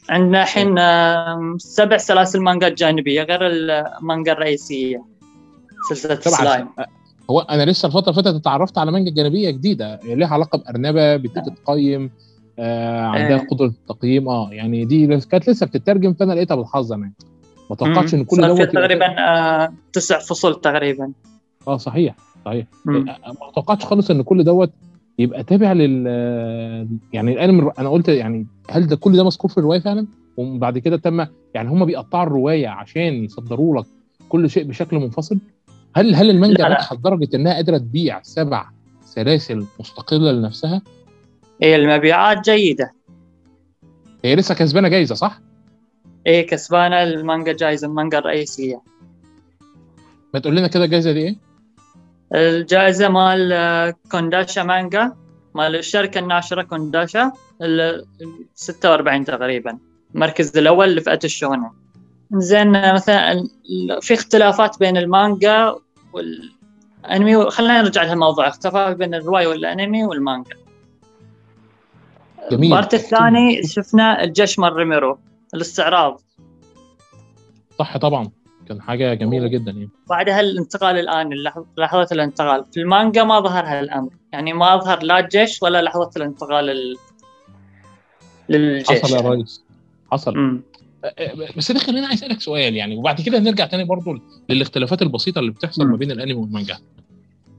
عندنا 0.10 0.44
الحين 0.44 0.76
سبع 1.58 1.98
سلاسل 1.98 2.40
مانجا 2.40 2.70
جانبية 2.70 3.24
غير 3.24 3.40
المانجا 3.48 4.32
الرئيسية. 4.32 5.06
سلسلة 5.90 6.16
طبعا 6.16 6.38
سلايم. 6.38 6.68
هو 7.30 7.40
أنا 7.40 7.66
لسه 7.66 7.88
الفترة 7.88 8.12
اللي 8.12 8.24
فاتت 8.24 8.36
اتعرفت 8.36 8.78
على 8.78 8.92
مانجا 8.92 9.12
جانبية 9.12 9.50
جديدة 9.52 10.00
ليها 10.04 10.28
علاقة 10.28 10.58
بأرنبة 10.58 11.16
بتيجي 11.16 11.52
تقيم. 11.66 12.12
آه 12.60 13.06
عندها 13.06 13.36
آه. 13.38 13.48
قدرة 13.48 13.66
التقييم. 13.66 14.30
آه 14.30 14.50
يعني 14.52 14.86
دي 14.86 15.08
كانت 15.20 15.50
لسه 15.50 15.66
بتترجم 15.66 16.14
فانا 16.14 16.34
لقيتها 16.34 16.56
بالحظ 16.56 16.94
أنا. 16.94 17.12
ما 17.70 17.76
توقعتش 17.76 18.14
إن 18.14 18.24
كل 18.24 18.38
صار 18.38 18.48
دوت 18.48 18.70
تقريبا 18.74 19.06
آه، 19.20 19.74
تسع 19.94 20.20
فصول 20.20 20.62
تقريبا. 20.62 21.12
آه 21.68 21.78
صحيح 21.78 22.16
صحيح. 22.46 22.66
مم. 22.86 23.10
آه، 23.10 23.18
ما 23.28 23.52
توقعتش 23.56 23.86
خالص 23.86 24.12
إن 24.12 24.22
كل 24.22 24.44
دوت 24.44 24.72
يبقى 25.20 25.44
تابع 25.44 25.74
لل 25.74 26.08
يعني 27.14 27.32
الانمي 27.34 27.72
أنا 27.80 27.90
قلت 27.90 28.08
يعني 28.08 28.48
هل 28.70 28.88
ده 28.88 28.96
كل 28.96 29.18
ده 29.18 29.24
مذكور 29.24 29.52
في 29.52 29.58
الرواية 29.58 29.80
فعلا؟ 29.80 30.08
وبعد 30.38 30.78
كده 30.78 30.98
تم 30.98 31.26
يعني 31.54 31.70
هم 31.70 31.86
بيقطعوا 31.86 32.24
الرواية 32.24 32.68
عشان 32.68 33.14
يصدروا 33.24 33.80
لك 33.80 33.86
كل 34.30 34.50
شيء 34.50 34.64
بشكل 34.64 34.98
منفصل؟ 34.98 35.38
هل 35.96 36.16
هل 36.16 36.30
المانجا. 36.30 36.64
ناجحه 36.68 36.96
لدرجة 36.96 37.30
إنها 37.36 37.54
قادرة 37.54 37.78
تبيع 37.78 38.22
سبع 38.22 38.66
سلاسل 39.06 39.66
مستقلة 39.80 40.32
لنفسها؟ 40.32 40.82
إيه 41.62 41.76
المبيعات 41.76 42.50
جيدة. 42.50 42.94
هي 44.26 44.36
لسه 44.36 44.56
كسبانة 44.56 44.88
جايزة 44.88 45.16
صح؟ 45.16 45.40
إيه 46.28 46.48
كسبانة 46.48 47.04
المانجا 47.04 47.54
جايزة 47.54 47.88
المانجا 47.88 48.18
الرئيسية. 48.18 48.82
ما 50.34 50.40
تقول 50.40 50.56
لنا 50.56 50.68
كده 50.68 50.84
الجايزة 50.86 51.12
دي 51.12 51.20
إيه؟ 51.20 51.36
الجائزة 52.36 53.10
مال 53.10 53.52
آه، 53.54 53.94
كونداشا 54.12 54.62
مانجا 54.62 55.14
مال 55.56 55.76
الشركة 55.76 56.20
الناشرة 56.20 56.62
كونداشا 56.62 57.32
ال 57.62 58.06
46 58.56 59.26
تقريبا. 59.26 59.78
المركز 60.16 60.58
الأول 60.58 60.96
لفئة 60.96 61.20
الشونن 61.24 61.70
زين 62.34 62.94
مثلا 62.94 63.48
في 64.02 64.14
اختلافات 64.14 64.80
بين 64.80 64.98
المانجا 64.98 65.76
والأنمي 66.14 67.50
خلينا 67.50 67.82
نرجع 67.82 68.04
لهالموضوع. 68.04 68.48
اختلافات 68.48 68.98
بين 68.98 69.14
الرواية 69.14 69.48
والأنمي 69.48 70.04
والمانجا. 70.04 70.56
جميل. 72.52 72.72
ال 72.74 72.78
part 72.78 72.94
الثاني 72.94 73.64
شفنا 73.64 74.24
الجيش 74.24 74.60
مال 74.60 74.74
ريمورو 74.74 75.20
الاستعراض. 75.54 76.22
صح 77.80 77.98
طبعا. 77.98 78.32
كان 78.68 78.82
حاجة 78.82 79.14
جميلة 79.14 79.48
جدا 79.48 79.72
يعني 79.72 79.90
بعدها 80.10 80.40
الانتقال 80.40 81.10
اللحظ- 81.10 81.66
لحظة 81.78 82.08
الانتقال. 82.12 82.66
في 82.74 82.80
المانجا 82.80 83.24
ما 83.24 83.40
ظهر 83.40 83.64
هالأمر. 83.66 84.10
يعني 84.34 84.54
ما 84.54 84.78
ظهر 84.78 85.04
لا 85.04 85.20
الجيش 85.20 85.64
ولا 85.64 85.82
لحظة 85.82 86.10
الانتقال 86.18 86.66
لل... 86.66 86.98
للجيش. 88.50 89.02
حصل 89.02 89.16
يا. 89.26 89.30
ريس. 89.32 89.64
حصل. 90.12 90.38
مم. 90.38 90.62
بس 91.58 91.72
ده 91.72 91.80
خليني 91.80 92.06
عايز 92.06 92.24
أسألك 92.24 92.42
سؤال 92.42 92.76
يعني 92.76 92.96
وبعد 92.98 93.22
كده 93.22 93.40
نرجع 93.40 93.66
تاني 93.66 93.84
برضو 93.84 94.18
للاختلافات 94.50 95.02
البسيطة 95.02 95.40
اللي 95.40 95.52
بتحصل. 95.52 95.86
ما 95.88 95.98
بين 95.98 96.12
الأنمي 96.12 96.34
والمانجا. 96.34 96.78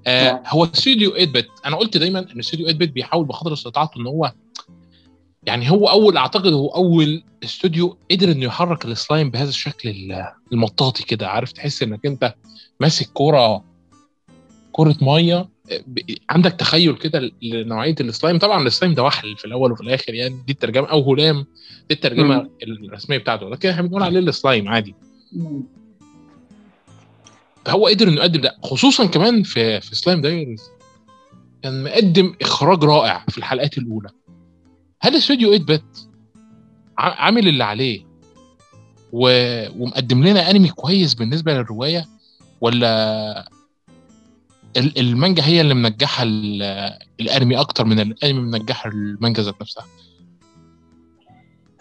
آه. 0.06 0.42
هو 0.48 0.64
استوديو 0.64 1.10
8 1.10 1.32
bit 1.32 1.48
أنا 1.66 1.76
قلت 1.76 1.96
دايما 1.96 2.18
إن 2.18 2.38
استوديو 2.38 2.66
8 2.66 2.78
bit 2.78 2.88
بيحاول 2.92 3.24
بقدر 3.26 3.52
استطاعته 3.52 4.00
إن 4.00 4.06
هو 4.06 4.32
يعني 5.46 5.70
هو 5.70 5.86
أول 5.88 6.16
أعتقد 6.16 6.52
هو 6.52 6.68
أول 6.68 7.22
استوديو 7.44 7.96
قدر 8.10 8.32
إنه 8.32 8.44
يحرك 8.44 8.84
السلايم 8.84 9.30
بهذا 9.30 9.48
الشكل 9.48 9.88
ال- 9.88 10.26
المطاطي 10.52 11.02
كده. 11.04 11.28
عارف 11.28 11.52
تحس 11.52 11.82
إنك 11.82 12.06
أنت 12.06 12.34
ماسك 12.80 13.06
كوره 13.12 13.64
كوره 14.72 14.96
مية. 15.02 15.48
عندك 16.30 16.52
تخيل 16.52 16.94
كده 16.96 17.30
لنوعية 17.42 17.94
السلايم. 18.00 18.38
طبعا 18.38 18.66
السلايم 18.66 18.94
ده 18.94 19.02
وحل 19.02 19.36
في 19.36 19.44
الأول 19.44 19.72
وفي 19.72 19.80
الآخر 19.80 20.14
يعني. 20.14 20.34
دي 20.46 20.52
الترجمة 20.52 20.86
أو 20.86 21.12
هلام. 21.14 21.46
دي 21.88 21.94
الترجمة. 21.94 22.50
الرسمية 22.62 23.18
بتاعته. 23.18 23.48
لكن 23.48 23.68
إحنا 23.68 23.82
بنقول 23.82 24.02
عليه 24.02 24.18
السلايم 24.20 24.68
عادي. 24.68 24.94
مم. 25.32 25.62
هو 27.68 27.86
قدر 27.86 28.08
إنه 28.08 28.16
يقدم 28.16 28.40
ده. 28.40 28.56
خصوصا 28.62 29.06
كمان 29.06 29.42
في 29.42 29.80
في 29.80 29.94
slime 29.94 30.20
diaries. 30.20 30.62
كان 31.62 31.84
مقدم 31.84 32.34
إخراج 32.42 32.84
رائع 32.84 33.24
في 33.28 33.38
الحلقات 33.38 33.78
الأولى. 33.78 34.08
هل 35.02 35.16
استوديو 35.16 35.48
8 35.58 35.64
bit 35.64 36.08
عامل 36.98 37.48
اللي 37.48 37.64
عليه 37.64 38.04
و... 39.12 39.28
ومقدم 39.82 40.24
لنا 40.24 40.50
أنمي 40.50 40.68
كويس 40.68 41.14
بالنسبة 41.14 41.54
للرواية 41.54 42.08
ولا 42.60 43.48
ال- 44.76 44.98
المانجا 44.98 45.44
هي 45.44 45.60
اللي 45.60 45.74
منجحة 45.74 46.22
ال- 46.22 46.62
الأنمي 47.20 47.60
أكتر 47.60 47.84
من 47.84 48.00
الأنمي 48.00 48.40
منجحة 48.40 48.90
المانجا 48.90 49.42
ذات 49.42 49.60
نفسها؟ 49.60 49.84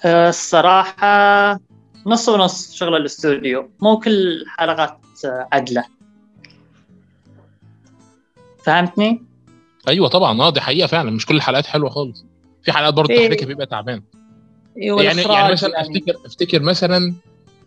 آه، 0.05 0.29
الصراحة 0.29 1.59
نص 2.05 2.29
ونص 2.29 2.73
شغل 2.73 2.95
الاستوديو. 2.95 3.69
مو 3.81 3.99
كل 3.99 4.45
حلقات 4.47 4.99
آه، 5.25 5.47
عدلة. 5.51 5.83
فهمتني؟ 8.63 9.23
أيوه 9.87 10.07
طبعا 10.07 10.41
آه 10.41 10.49
دي 10.49 10.61
حقيقة 10.61 10.87
فعلا. 10.87 11.11
مش 11.11 11.25
كل 11.25 11.35
الحلقات 11.35 11.65
حلوة 11.65 11.89
خالص. 11.89 12.25
في 12.63 12.71
حلقات 12.71 12.93
برضه 12.93 13.13
في- 13.13 13.19
تحريكها 13.19 13.45
بيبقى 13.45 13.65
تعبان. 13.65 14.03
أيوة، 14.77 15.03
يعني 15.03 15.21
يعني 15.21 15.51
مثلا 15.51 15.81
افتكر 15.81 16.13
أفتكر 16.25 16.61
مثلا 16.61 17.13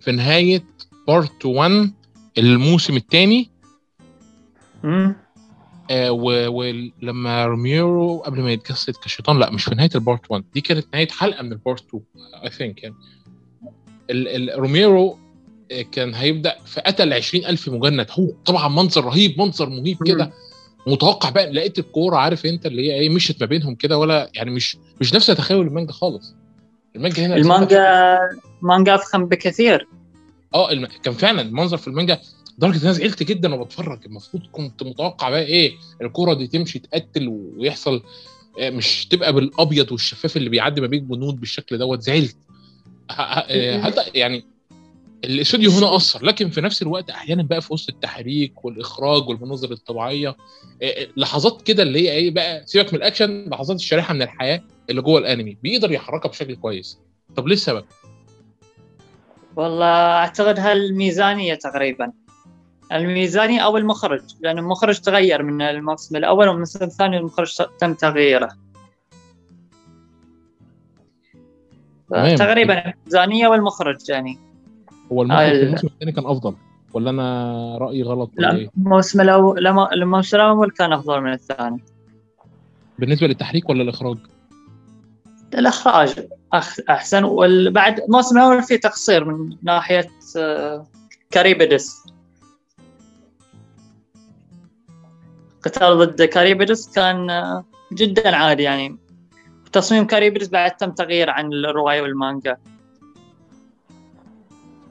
في 0.00 0.12
نهاية 0.12 0.64
بارت 1.08 1.46
1 1.46 1.92
الموسم 2.38 2.96
الثاني. 2.96 3.50
آه 5.90 6.10
ولما 6.10 7.44
ريمورو 7.46 8.18
قبل 8.18 8.40
ما 8.40 8.52
يتجسد 8.52 8.96
كشيطان 8.96 9.38
لا 9.38 9.50
مش 9.50 9.64
في 9.64 9.74
نهاية 9.74 9.90
ال 9.94 10.00
part 10.00 10.20
1 10.30 10.44
دي 10.54 10.60
كانت 10.60 10.86
نهاية 10.94 11.08
حلقة 11.08 11.42
من 11.42 11.52
ال 11.52 11.59
part 11.59 11.84
2 11.88 12.02
I 12.44 12.50
think 12.50 12.82
يعني. 12.82 12.94
ال 14.10 14.28
ال 14.50 14.58
ريمورو 14.60 15.18
آه، 15.72 15.82
كان 15.82 16.14
هيبدأ 16.14 16.56
في 16.66 16.80
قتل 16.80 17.12
20000 17.12 17.68
مجند. 17.68 18.06
هو 18.10 18.26
طبعا 18.44 18.68
منظر 18.68 19.04
رهيب 19.04 19.40
منظر 19.40 19.68
مهيب 19.70 19.98
كده. 20.06 20.32
متوقع 20.86 21.30
بقى 21.30 21.52
لقيت 21.52 21.78
الكورة 21.78 22.16
عارف 22.16 22.46
أنت 22.46 22.66
اللي 22.66 22.88
هي 22.88 22.94
إيه 22.94 23.08
مشت 23.10 23.40
ما 23.40 23.46
بينهم 23.46 23.74
كده 23.74 23.98
ولا 23.98 24.30
يعني 24.34 24.50
مش 24.50 24.76
مش 25.00 25.14
نفس 25.14 25.26
تخيل 25.26 25.60
المانجا 25.60 25.92
خالص. 25.92 26.34
المانجا 26.96 27.26
هنا 27.26 27.36
المانجا 27.36 28.18
مانجا 28.62 28.94
أفخم 28.94 29.26
بكثير. 29.26 29.88
آه 30.54 30.70
الم... 30.72 30.86
كان 31.02 31.14
فعلا 31.14 31.42
المنظر 31.42 31.76
في 31.76 31.88
المانجا 31.88 32.20
لدرجه 32.58 32.76
ان 32.76 32.82
أنا 32.82 32.92
زعلت 32.92 33.22
جدا 33.22 33.52
وأنا 33.52 33.64
بتفرج 33.64 33.98
المفروض 34.06 34.42
كنت 34.52 34.82
متوقع 34.82 35.30
بقى 35.30 35.42
إيه 35.42 35.72
الكورة 36.02 36.34
دي 36.34 36.46
تمشي 36.46 36.78
تقتل 36.78 37.28
ويحصل 37.28 38.02
آه، 38.60 38.70
مش 38.70 39.06
تبقى 39.06 39.32
بالأبيض 39.32 39.92
والشفاف 39.92 40.36
اللي 40.36 40.48
بيعدي 40.50 40.80
ما 40.80 40.86
بين 40.86 41.08
جنود 41.08 41.40
بالشكل 41.40 41.78
دوت. 41.78 42.00
زعلت. 42.02 42.36
آه، 43.10 43.80
حتى 43.80 44.00
يعني 44.14 44.44
الاستوديو 45.24 45.70
هنا 45.70 45.96
أثر 45.96 46.24
لكن 46.24 46.50
في 46.50 46.60
نفس 46.60 46.82
الوقت 46.82 47.10
أحيانا 47.10 47.42
بقى 47.42 47.60
في 47.62 47.72
وسط 47.72 47.88
التحريك 47.88 48.64
والإخراج 48.64 49.28
والمناظر 49.28 49.72
الطبيعية 49.72 50.28
آه، 50.28 50.36
آه، 50.82 51.06
لحظات 51.16 51.62
كده 51.62 51.82
اللي 51.82 52.08
هي 52.08 52.12
إيه 52.12 52.30
بقى 52.30 52.66
سيبك 52.66 52.92
من 52.94 52.98
الأكشن 52.98 53.48
لحظات 53.48 53.76
الشريحة 53.76 54.14
من 54.14 54.22
الحياة 54.22 54.62
اللي 54.90 55.02
جوه 55.02 55.18
الأنمي 55.18 55.56
بيقدر 55.62 55.92
يحركها 55.92 56.28
بشكل 56.28 56.56
كويس 56.56 56.98
طب 57.36 57.46
ليه 57.46 57.54
السبب؟ 57.54 57.84
والله 59.56 59.86
أعتقد 59.86 60.58
هالميزانية 60.58 61.54
تقريبا 61.54 62.12
الميزانية 62.92 63.60
أو 63.60 63.76
المخرج 63.76 64.22
لأن 64.40 64.58
المخرج 64.58 65.00
تغير 65.00 65.42
من 65.42 65.62
الموسم 65.62 66.16
الأول 66.16 66.48
والموسم 66.48 66.84
الثاني 66.84 67.16
المخرج 67.16 67.56
تم 67.78 67.94
تغييره. 67.94 68.48
تقريبا 72.10 72.92
الميزانية 72.92 73.48
والمخرج 73.48 73.96
يعني 74.08 74.38
هو 75.12 75.22
المخرج 75.22 75.40
آه، 75.40 75.62
الموسم 75.62 75.86
الثاني 75.86 76.12
كان 76.12 76.26
أفضل 76.26 76.54
ولا 76.92 77.10
أنا 77.10 77.78
رأيي 77.78 78.02
غلط 78.02 78.30
ولا 78.38 78.46
لا 78.46 78.56
إيه؟ 78.56 78.70
الموسم 78.78 79.20
الأول 79.20 79.64
لما- 79.64 79.92
الموسم 79.92 80.36
الأول 80.36 80.70
كان 80.70 80.92
أفضل 80.92 81.20
من 81.20 81.32
الثاني 81.32 81.82
بالنسبة 82.98 83.26
للتحريك 83.26 83.68
ولا 83.70 83.82
الإخراج؟ 83.82 84.16
الإخراج 85.54 86.08
أخ- 86.56 86.80
أحسن 86.90 87.24
وبعد 87.24 88.00
الموسم 88.00 88.38
الأول 88.38 88.62
فيه 88.62 88.76
تقصير 88.76 89.24
من 89.24 89.56
ناحية 89.62 90.10
آه، 90.36 90.86
كاريبيدس 91.30 92.04
قتال 95.62 95.98
ضد 95.98 96.22
كاريبيدس 96.22 96.92
كان 96.94 97.30
آه، 97.30 97.64
جدا 97.92 98.36
عادي 98.36 98.62
يعني 98.62 98.96
تصميم 99.72 100.06
كاريبيدس 100.06 100.48
بعد 100.48 100.76
تم 100.76 100.90
تغيير 100.90 101.30
عن 101.30 101.52
الرواية 101.52 102.02
والمانجا 102.02 102.56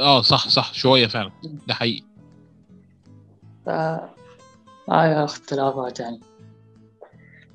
آه 0.04 0.22
صح 0.22 0.48
صح 0.50 0.74
شوية 0.74 1.08
فعلا. 1.08 1.32
ده 1.68 1.74
حقيقي. 1.74 2.04
ف 3.66 3.70
هاي 4.90 5.24
اختلافات 5.24 6.00
يعني. 6.00 6.20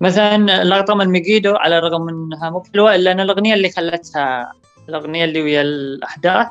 مثلا 0.01 0.65
لقطة 0.65 0.95
من 0.95 1.07
ميجيدو 1.09 1.55
على 1.55 1.79
الرغم 1.79 2.03
من 2.03 2.13
انها 2.13 2.51
مو 2.51 2.63
حلوة 2.75 2.95
إلا 2.95 3.13
أن 3.13 3.21
الأغنية 3.21 3.55
اللي 3.55 3.71
خلتها 3.71 4.53
الأغنية 4.89 5.25
اللي 5.25 5.43
ويا 5.43 5.63
الأحداث 5.63 6.47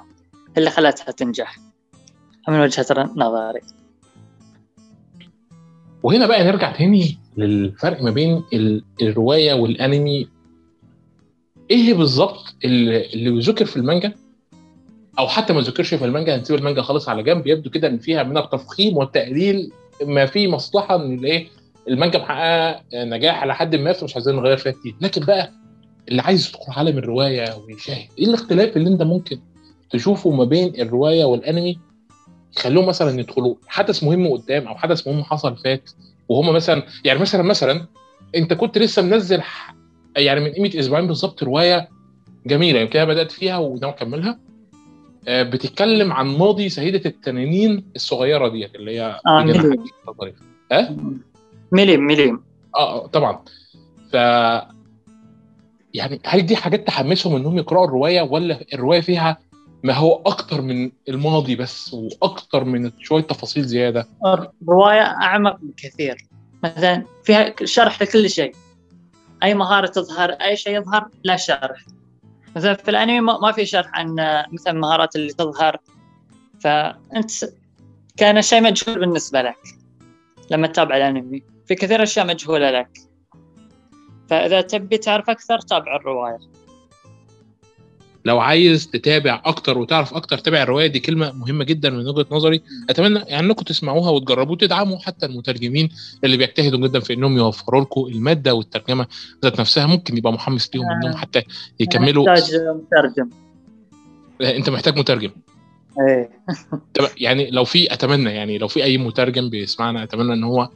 اللي 0.57 0.69
خلتها 0.69 1.11
تنجح. 1.11 1.57
من 2.47 2.59
وجهة 2.59 2.85
نظري. 3.15 3.61
وهنا 6.03 6.27
بقى 6.27 6.43
نرجع 6.43 6.71
تاني 6.71 7.17
للفرق 7.37 8.01
ما 8.01 8.11
بين 8.11 8.43
ال- 8.53 8.83
الرواية 9.01 9.53
والأنمي. 9.53 10.27
إيه 11.71 11.93
بالظبط 11.93 12.55
اللي 12.65 13.13
اللي 13.13 13.29
بيذكر 13.31 13.65
في 13.65 13.77
المانجا؟ 13.77 14.13
أو 15.19 15.27
حتى 15.27 15.53
ما 15.53 15.61
ذكرش 15.61 15.93
في 15.93 16.05
المانجا 16.05 16.35
هنسيب 16.35 16.55
المانجا 16.55 16.81
خالص 16.81 17.09
على 17.09 17.23
جنب 17.23 17.47
يبدو 17.47 17.69
كده 17.69 17.87
إن 17.87 17.97
فيها 17.97 18.23
من 18.23 18.37
التفخيم 18.37 18.97
والتقليل 18.97 19.71
ما 20.05 20.25
في 20.25 20.47
مصلحة 20.47 20.95
إن 20.95 21.13
الإيه 21.13 21.47
المانجا 21.87 22.19
محققة 22.19 22.81
نجاح 22.93 23.41
على 23.41 23.55
حد 23.55 23.75
ما 23.75 23.93
فمش 23.93 24.15
عايزين 24.15 24.35
نغير 24.35 24.57
فيها 24.57 24.71
كتير. 24.71 24.95
لكن 25.01 25.25
بقى 25.25 25.51
اللي 26.09 26.21
عايز 26.21 26.49
يدخل 26.49 26.71
عالم 26.73 26.97
الرواية 26.97 27.55
ويشاهد 27.55 28.07
إيه 28.19 28.25
الاختلاف 28.25 28.77
اللي 28.77 28.89
أنت 28.89 29.01
ممكن 29.03 29.39
تشوفه 29.89 30.29
ما 30.29 30.43
بين 30.43 30.81
الرواية 30.81 31.25
والأنمي؟ 31.25 31.79
يخلوهم 32.57 32.87
مثلا 32.87 33.19
يدخلوا 33.19 33.55
حدث 33.67 34.03
مهم 34.03 34.27
قدام 34.27 34.67
أو 34.67 34.75
حدث 34.75 35.07
مهم 35.07 35.23
حصل 35.23 35.57
فات 35.57 35.89
وهم 36.29 36.53
مثلا 36.55 36.83
يعني 37.05 37.19
مثلا 37.19 37.43
مثلا 37.43 37.85
أنت 38.35 38.53
كنت 38.53 38.77
لسه 38.77 39.01
منزل 39.01 39.41
يعني 40.17 40.39
من 40.39 40.51
قيمة 40.51 40.71
أسبوعين 40.79 41.07
بالظبط 41.07 41.43
رواية 41.43 41.89
جميلة 42.45 42.79
يمكن 42.79 42.99
أنا 42.99 43.07
بدأت 43.13 43.31
فيها 43.31 43.57
وناوي 43.57 43.93
أكملها؟ 43.93 44.29
آه، 44.31 44.46
بتتكلم 45.29 46.13
عن 46.13 46.27
ماضي 46.27 46.69
سيدة 46.69 47.01
التنانين 47.05 47.85
الصغيرة 47.95 48.47
ديت 48.47 48.75
اللي 48.75 48.99
هي 48.99 49.19
آه، 49.27 49.43
بجناح 49.43 49.63
ميليم. 49.65 49.85
آه 50.71 50.95
مليم 51.71 52.01
مليم 52.01 52.43
آه 52.75 53.07
طبعا. 53.07 53.43
ف 54.11 54.13
يعني 55.93 56.21
هل 56.25 56.41
دي 56.41 56.55
حاجات 56.55 56.87
تحمسهم 56.87 57.35
إنهم 57.35 57.57
يقرأوا 57.57 57.85
الرواية 57.85 58.21
ولا 58.21 58.65
الرواية 58.73 59.01
فيها 59.01 59.37
ما 59.83 59.93
هو 59.93 60.21
أكتر 60.25 60.61
من 60.61 60.91
الماضي 61.09 61.55
بس 61.55 61.93
وأكتر 61.93 62.63
من 62.63 62.91
شوية 62.99 63.23
تفاصيل 63.23 63.63
زيادة؟ 63.63 64.07
الرواية 64.61 65.01
أعمق 65.01 65.57
بكثير 65.61 66.17
مثلا 66.63 67.03
فيها 67.23 67.53
شرح 67.63 68.01
لكل 68.01 68.29
شيء. 68.29 68.51
أي 69.43 69.53
مهارة 69.53 69.87
تظهر 69.87 70.29
أي 70.29 70.55
شيء 70.57 70.77
يظهر 70.77 71.07
لا 71.23 71.35
شرح. 71.35 71.85
مثلا 72.57 72.73
في 72.73 72.91
الانمي 72.91 73.19
ما 73.19 73.51
في 73.51 73.65
شرح 73.65 73.89
عن 73.93 74.15
مثلا 74.51 74.73
المهارات 74.73 75.15
اللي 75.15 75.33
تظهر. 75.33 75.77
فانت 76.59 77.31
كان 78.17 78.41
شيء 78.41 78.61
مجهول 78.61 78.99
بالنسبة 78.99 79.41
لك 79.41 79.57
لما 80.51 80.67
تتابع 80.67 80.97
الانمي. 80.97 81.43
في 81.67 81.75
كثير 81.75 82.03
أشياء 82.03 82.27
مجهولة 82.27 82.71
لك. 82.71 82.97
فإذا 84.29 84.61
تبي 84.61 84.97
تعرف 84.97 85.29
أكثر 85.29 85.59
تابع 85.59 85.95
الرواية. 85.95 86.39
لو 88.27 88.39
عايز 88.39 88.87
تتابع 88.87 89.41
أكتر 89.45 89.77
وتعرف 89.77 90.13
أكتر 90.13 90.37
تابع 90.37 90.63
الرواية 90.63 90.87
دي 90.87 90.99
كلمة 90.99 91.31
مهمة 91.31 91.63
جدا 91.63 91.89
من 91.89 92.07
وجهة 92.07 92.25
نظري. 92.31 92.61
أتمنى 92.89 93.19
يعني 93.19 93.47
إنكم 93.47 93.63
تسمعوها 93.63 94.09
وتجربوا 94.09 94.55
تدعموا 94.55 94.97
حتى 94.97 95.25
المترجمين 95.25 95.89
اللي 96.23 96.37
بيجتهدوا 96.37 96.87
جدا 96.87 96.99
في 96.99 97.13
إنهم 97.13 97.37
يوفروا 97.37 97.81
لكم 97.81 98.01
المادة 98.01 98.53
والترجمة 98.53 99.07
ذات 99.43 99.59
نفسها. 99.59 99.85
ممكن 99.85 100.17
يبقى 100.17 100.33
محمس 100.33 100.69
ليهم 100.75 100.85
إنهم 100.91 101.17
حتى 101.17 101.41
يكملوا. 101.79 102.29
نحتاج 102.29 102.55
مترجم. 102.55 103.29
أنت 104.41 104.69
محتاج 104.69 104.99
مترجم. 104.99 105.31
إيه. 106.07 106.29
يعني 107.25 107.51
لو 107.51 107.63
في 107.63 107.93
أتمنى 107.93 108.29
يعني 108.29 108.57
لو 108.57 108.67
في 108.67 108.83
أي 108.83 108.97
مترجم 108.97 109.49
بيسمعنا 109.49 110.03
أتمنى 110.03 110.33
إن 110.33 110.43
هو 110.43 110.69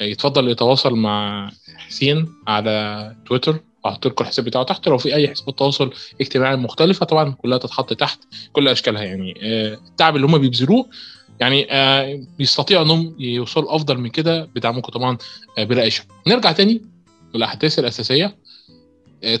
يتفضل 0.00 0.48
يتواصل 0.48 0.94
مع 0.94 1.50
حسين 1.76 2.28
على 2.46 3.16
تويتر. 3.26 3.60
لكم 3.86 4.24
الحساب 4.24 4.44
بتاعه 4.44 4.64
تحت. 4.64 4.88
لو 4.88 4.98
في 4.98 5.14
أي 5.14 5.28
حسابات 5.28 5.58
تواصل 5.58 5.90
اجتماعي 6.20 6.56
مختلفة 6.56 7.06
طبعا 7.06 7.32
كلها 7.32 7.58
تتحط 7.58 7.92
تحت 7.92 8.18
كل 8.52 8.68
أشكالها 8.68 9.02
يعني. 9.02 9.34
آه، 9.42 9.74
التعب 9.74 10.16
اللي 10.16 10.26
هم 10.26 10.38
بيبذلوه 10.38 10.86
يعني 11.40 11.72
آه، 11.72 12.20
بيستطيعوا 12.38 12.84
إنهم 12.84 13.16
يوصلوا 13.18 13.76
أفضل 13.76 13.98
من 13.98 14.10
كده 14.10 14.44
بدعمكم 14.44 14.92
طبعا 14.92 15.18
آه، 15.58 15.64
بلا 15.64 15.90
نرجع 16.26 16.52
تاني 16.52 16.82
للأحداث 17.34 17.78
الأساسية. 17.78 18.36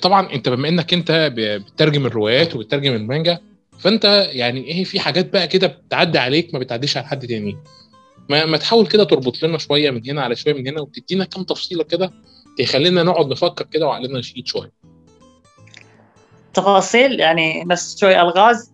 طبعا 0.02 0.32
أنت 0.32 0.48
بما 0.48 0.68
إنك 0.68 0.92
أنت 0.94 1.32
بتترجم 1.36 2.06
الروايات 2.06 2.56
وبتترجم 2.56 2.92
المانجا 2.94 3.38
فأنت 3.78 4.28
يعني 4.32 4.60
إيه 4.64 4.84
في 4.84 5.00
حاجات 5.00 5.32
بقى 5.32 5.48
كده 5.48 5.66
بتعدي 5.66 6.18
عليك 6.18 6.54
ما 6.54 6.60
بتعديش 6.60 6.96
على 6.96 7.06
حد 7.06 7.26
تاني. 7.26 7.56
ما, 8.28 8.44
ما 8.44 8.56
تحاول 8.56 8.86
كده 8.86 9.04
تربط 9.04 9.42
لنا 9.42 9.58
شوية 9.58 9.90
من 9.90 10.10
هنا 10.10 10.22
على 10.22 10.36
شوية 10.36 10.54
من 10.54 10.68
هنا 10.68 10.80
وتدينا 10.80 11.24
كام 11.24 11.42
تفصيلة 11.42 11.84
كده 11.84 12.12
يخلينا 12.58 13.02
نقعد 13.02 13.26
نفكر 13.26 13.64
كده 13.64 13.86
وعقلنا 13.86 14.18
يشيد 14.18 14.46
شوية. 14.46 14.72
تفاصيل 16.54 17.20
يعني 17.20 17.64
بس 17.64 17.98
شوي 18.00 18.20
ألغاز؟ 18.20 18.72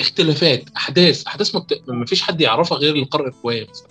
اختلافات 0.00 0.64
أحداث 0.76 1.26
أحداث 1.26 1.54
ما, 1.54 1.60
بت... 1.60 1.82
ما 1.88 2.06
فيش 2.06 2.22
حد 2.22 2.40
يعرفها 2.40 2.78
غير 2.78 2.94
اللي 2.94 3.04
قرأ 3.04 3.28
الروايه 3.28 3.66
مثلا. 3.70 3.88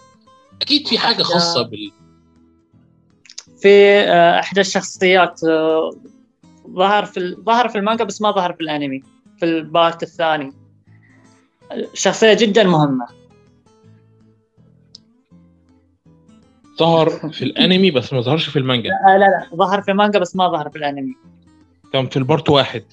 أكيد 0.62 0.88
في 0.88 0.98
حاجة 1.00 1.24
خاصة 1.24 1.62
بال. 1.62 1.92
في 3.62 4.00
آه، 4.00 4.40
احدى 4.40 4.62
الشخصيات 4.62 5.44
آه، 5.44 5.92
ظهر 6.70 7.06
في 7.06 7.36
ظهر 7.46 7.70
في 7.70 7.78
المانجا 7.78 8.04
بس 8.04 8.22
ما 8.22 8.32
ظهر 8.32 8.54
في 8.54 8.62
الأنمي 8.62 9.02
في 9.40 9.46
ال 9.46 9.57
part 9.57 10.04
الثاني. 10.04 10.54
شخصية 11.94 12.34
جدا 12.34 12.64
مهمة. 12.64 13.08
ظهر 16.80 17.10
في 17.38 17.42
الانمي 17.42 17.92
بس 17.92 18.14
ما 18.14 18.22
ظهرش 18.22 18.50
في 18.50 18.60
المانجا. 18.60 18.90
لا 18.90 19.18
لا 19.18 19.26
لا 19.26 19.56
ظهر 19.56 19.82
في 19.82 19.92
المانجا 19.92 20.20
بس 20.20 20.36
ما 20.36 20.48
ظهر 20.48 20.70
في 20.70 20.78
الانمي. 20.78 21.16
كان 21.94 22.08
في 22.08 22.18
ال 22.18 22.24
part 22.24 22.50
واحد. 22.50 22.84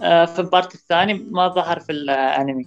آه 0.00 0.24
في 0.24 0.38
ال 0.38 0.45
part 0.45 0.74
الثاني 0.74 1.14
ما 1.14 1.48
ظهر 1.48 1.80
في 1.80 1.92
الانمي. 1.92 2.66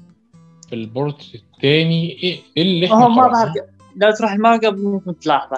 في 0.70 0.76
البارت 0.76 1.22
الثاني 1.36 2.12
إيه 2.24 2.40
اللي 2.58 2.86
إحنا 2.86 3.06
هو 3.06 3.10
ما 3.10 3.34
ظهر. 3.34 3.54
لو 3.96 4.12
تروح 4.12 4.32
المانجا 4.32 4.70
ممكن 4.70 5.20
تلاحظه 5.20 5.58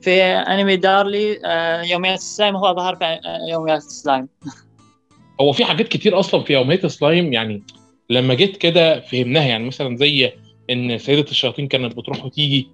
في 0.00 0.22
انمي 0.22 0.76
diary 0.76 1.40
آه 1.46 1.82
يوميات 1.82 2.18
السلايم 2.18 2.56
هو 2.56 2.74
ظهر 2.74 2.96
في 2.96 3.04
آه، 3.04 3.20
يوميات 3.50 3.78
السلايم 3.78 4.28
هو 5.40 5.52
في 5.52 5.64
حاجات 5.64 5.88
كتير 5.88 6.18
أصلا 6.18 6.42
في 6.42 6.52
يوميات 6.52 6.84
السلايم 6.84 7.32
يعني 7.32 7.62
لما 8.10 8.34
جيت 8.34 8.56
كده 8.56 9.00
فهمناها 9.00 9.44
يعني 9.44 9.66
مثلا 9.66 9.96
زي 9.96 10.32
إن 10.70 10.98
سيدة 10.98 11.30
الشياطين 11.30 11.68
كانت 11.68 11.96
بتروح 11.96 12.24
وتيجي 12.24 12.68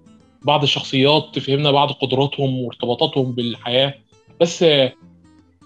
بعض 0.45 0.63
الشخصيات 0.63 1.29
تفهمنا 1.33 1.71
بعض 1.71 1.91
قدراتهم 1.91 2.59
وارتباطاتهم 2.59 3.31
بالحياة. 3.31 3.93
بس 4.41 4.65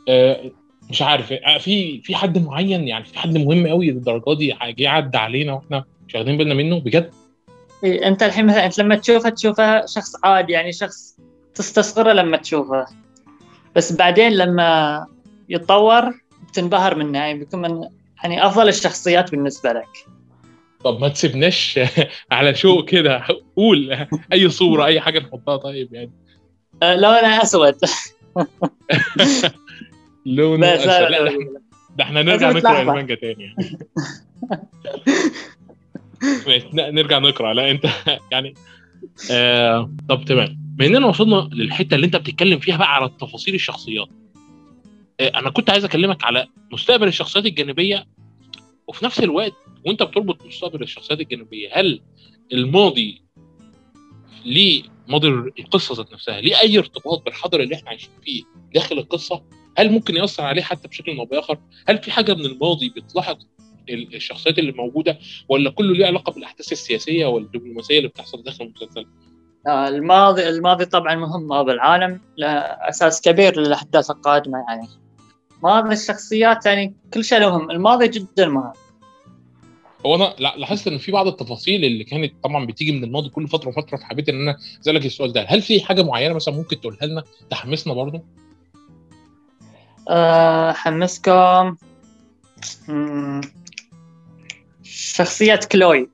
آه، 0.09 0.51
مش 0.89 1.01
عارف 1.01 1.31
آه، 1.31 1.57
في 1.57 2.01
في 2.01 2.15
حد 2.15 2.37
معين 2.37 2.87
يعني 2.87 3.05
في 3.05 3.19
حد 3.19 3.37
مهم 3.37 3.67
قوي 3.67 3.91
للدرجة 3.91 4.33
دي 4.37 4.55
جه 4.63 4.89
عدى 4.89 5.17
علينا 5.17 5.53
وإحنا 5.53 5.83
مش 6.07 6.15
واخدين 6.15 6.37
بالنا 6.37 6.53
منه؟ 6.53 6.79
بجد؟ 6.79 7.11
إيه 7.83 8.07
انت 8.07 8.23
الحين 8.23 8.45
مثلا 8.45 8.65
انت 8.65 8.79
لما 8.79 8.95
تشوفه 8.95 9.29
تشوفه 9.29 9.85
شخص 9.85 10.11
عادي 10.23 10.53
يعني 10.53 10.71
شخص 10.71 11.17
تستصغره 11.55 12.11
لما 12.13 12.37
تشوفه 12.37 12.85
بس 13.75 13.93
بعدين 13.93 14.31
لما 14.31 15.05
يتطور 15.49 16.13
بتنبهر 16.47 16.95
منه 16.95 17.19
يعني 17.19 17.39
بيكون 17.39 17.61
من 17.61 17.89
يعني 18.23 18.45
أفضل 18.45 18.67
الشخصيات 18.67 19.31
بالنسبة 19.31 19.73
لك. 19.73 20.18
طب 20.83 21.01
ما 21.01 21.07
تسيبناش 21.07 21.79
على 22.31 22.55
شوق 22.55 22.85
كده 22.85 23.23
قول 23.55 24.07
أي 24.33 24.49
صورة 24.49 24.85
أي 24.85 25.01
حاجة 25.01 25.19
نحطها 25.19 25.57
طيب 25.57 25.93
يعني. 25.93 26.11
أه، 26.83 26.95
لونها 26.95 27.43
أسود. 27.43 27.75
لونه 30.25 30.67
أسود. 30.67 30.87
لا, 30.87 31.09
لا 31.09 31.31
ده 31.97 32.03
إحنا 32.03 32.21
نرجع 32.21 32.51
نقرأ 32.51 32.81
المانجا 32.81 33.15
تاني 33.15 33.43
يعني. 33.43 33.77
نرجع 36.91 37.19
نقرأ. 37.19 37.53
لا 37.53 37.71
أنت 37.71 37.85
يعني 38.31 38.53
آه 39.31 39.91
طب 40.09 40.25
تمام. 40.25 40.57
بما 40.59 40.87
إننا 40.87 41.07
وصلنا 41.07 41.49
للحتة 41.53 41.95
اللي 41.95 42.05
أنت 42.05 42.15
بتتكلم 42.15 42.59
فيها 42.59 42.77
بقى 42.77 42.95
على 42.95 43.09
تفاصيل 43.19 43.55
الشخصيات 43.55 44.07
آه 45.19 45.31
أنا 45.35 45.49
كنت 45.49 45.69
عايز 45.69 45.85
أكلمك 45.85 46.23
على 46.25 46.47
مستقبل 46.71 47.07
الشخصيات 47.07 47.45
الجانبية 47.45 48.05
وفي 48.89 49.05
نفس 49.05 49.19
الوقت 49.19 49.53
وانت 49.85 50.03
بتربط 50.03 50.45
مستقبل 50.45 50.83
الشخصيات 50.83 51.19
الجانبيه 51.19 51.69
هل 51.73 52.01
الماضي 52.53 53.21
ليه 54.45 54.83
ماضي 55.07 55.27
القصة 55.59 55.95
ذات 55.95 56.13
نفسها؟ 56.13 56.41
ليه 56.41 56.59
أي 56.61 56.77
ارتباط 56.77 57.25
بالحاضر 57.25 57.59
اللي 57.59 57.75
إحنا 57.75 57.89
عايشين 57.89 58.09
فيه 58.23 58.43
داخل 58.73 58.97
القصة؟ 58.97 59.43
هل 59.77 59.91
ممكن 59.91 60.15
يأثر 60.15 60.43
عليه 60.43 60.61
حتى 60.61 60.87
بشكل 60.87 61.17
أو 61.17 61.25
بآخر؟ 61.25 61.57
هل 61.87 61.97
في 61.97 62.11
حاجة 62.11 62.33
من 62.33 62.45
الماضي 62.45 62.89
بتلاحظ 62.89 63.37
الشخصيات 63.89 64.59
اللي 64.59 64.71
موجودة؟ 64.71 65.19
ولا 65.49 65.69
كله 65.69 65.93
ليه 65.93 66.05
علاقة 66.05 66.31
بالأحداث 66.33 66.71
السياسية 66.71 67.25
والدبلوماسية 67.25 67.97
اللي 67.97 68.07
بتحصل 68.09 68.43
داخل 68.43 68.65
المسلسل؟ 68.65 69.05
آه، 69.67 69.87
الماضي 69.87 70.49
الماضي 70.49 70.85
طبعا 70.85 71.15
مهم 71.15 71.63
بالعالم 71.63 72.21
له 72.37 72.49
أساس 72.89 73.21
كبير 73.21 73.59
للأحداث 73.59 74.11
القادمة 74.11 74.65
يعني. 74.69 74.87
ماضي 75.63 75.93
الشخصيات 75.93 76.65
يعني 76.65 76.93
كل 77.13 77.23
شيء 77.23 77.39
مهم 77.39 77.71
الماضي 77.71 78.07
جدا 78.07 78.47
مهم 78.47 78.73
هو 80.05 80.15
أنا 80.15 80.35
لا 80.39 80.53
لاحظت 80.57 80.87
إن 80.87 80.97
في 80.97 81.11
بعض 81.11 81.27
التفاصيل 81.27 81.85
اللي 81.85 82.03
كانت 82.03 82.33
طبعا 82.43 82.65
بتيجي 82.65 82.91
من 82.91 83.03
الماضي 83.03 83.29
كل 83.29 83.47
فترة 83.47 83.69
وفترة 83.69 83.97
فحبيت 83.97 84.29
إن 84.29 84.41
أنا 84.41 84.57
أسألك 84.81 85.05
السؤال 85.05 85.33
ده. 85.33 85.45
هل 85.49 85.61
في 85.61 85.81
حاجة 85.81 86.03
معينة 86.03 86.33
مثلا 86.33 86.53
ممكن 86.53 86.81
تقولها 86.81 87.05
لنا 87.05 87.23
تحمسنا 87.49 87.93
برضه؟ 87.93 88.23
أه 90.09 90.71
حمسكم 90.71 91.75
شخصية 94.83 95.59
كلوي. 95.71 96.09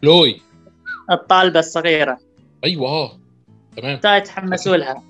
كلوي. 0.00 0.40
الطالبة 1.10 1.58
الصغيرة. 1.58 2.18
أيوه. 2.64 3.18
تمام. 3.76 3.98
تحمسوا 3.98 4.76
لها. 4.76 5.02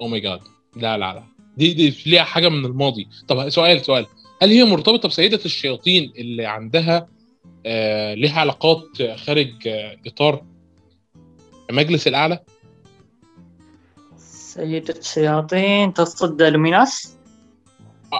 oh 0.00 0.08
my 0.08 0.20
God 0.20 0.40
لا 0.76 0.98
لا 0.98 1.14
لا. 1.14 1.22
دي 1.56 1.74
دي 1.74 1.94
ليها 2.06 2.24
حاجة 2.24 2.48
من 2.48 2.64
الماضي. 2.64 3.08
طب 3.28 3.48
سؤال 3.48 3.80
سؤال. 3.84 4.06
هل 4.42 4.50
هي 4.50 4.64
مرتبطة 4.64 5.08
بسيدة 5.08 5.40
الشياطين 5.44 6.12
اللي 6.16 6.46
عندها 6.46 7.08
آه 7.66 8.14
لها 8.14 8.40
علاقات 8.40 8.84
خارج 9.16 9.68
آه 9.68 9.96
إطار 10.06 10.44
المجلس 11.70 12.06
الأعلى؟ 12.08 12.40
سيدة 14.16 14.94
الشياطين 14.98 15.94
تقصد 15.94 16.42
لوميناس؟ 16.42 17.16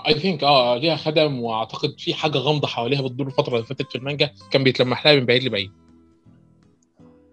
I 0.09 0.15
think 0.15 0.45
آه 0.45 0.77
ليها 0.77 0.97
خدم 0.97 1.41
وأعتقد 1.41 1.95
في 1.99 2.15
حاجة 2.15 2.39
غامضة 2.39 2.69
حواليها 2.69 3.03
بتدور 3.03 3.27
الفترة 3.27 3.55
اللي 3.55 3.67
فاتت 3.67 3.91
في 3.91 3.99
المانجا. 3.99 4.31
كان 4.51 4.65
بيتلمح 4.65 5.07
لها 5.07 5.15
من 5.15 5.27
بعيد 5.27 5.45
لبعيد. 5.45 5.71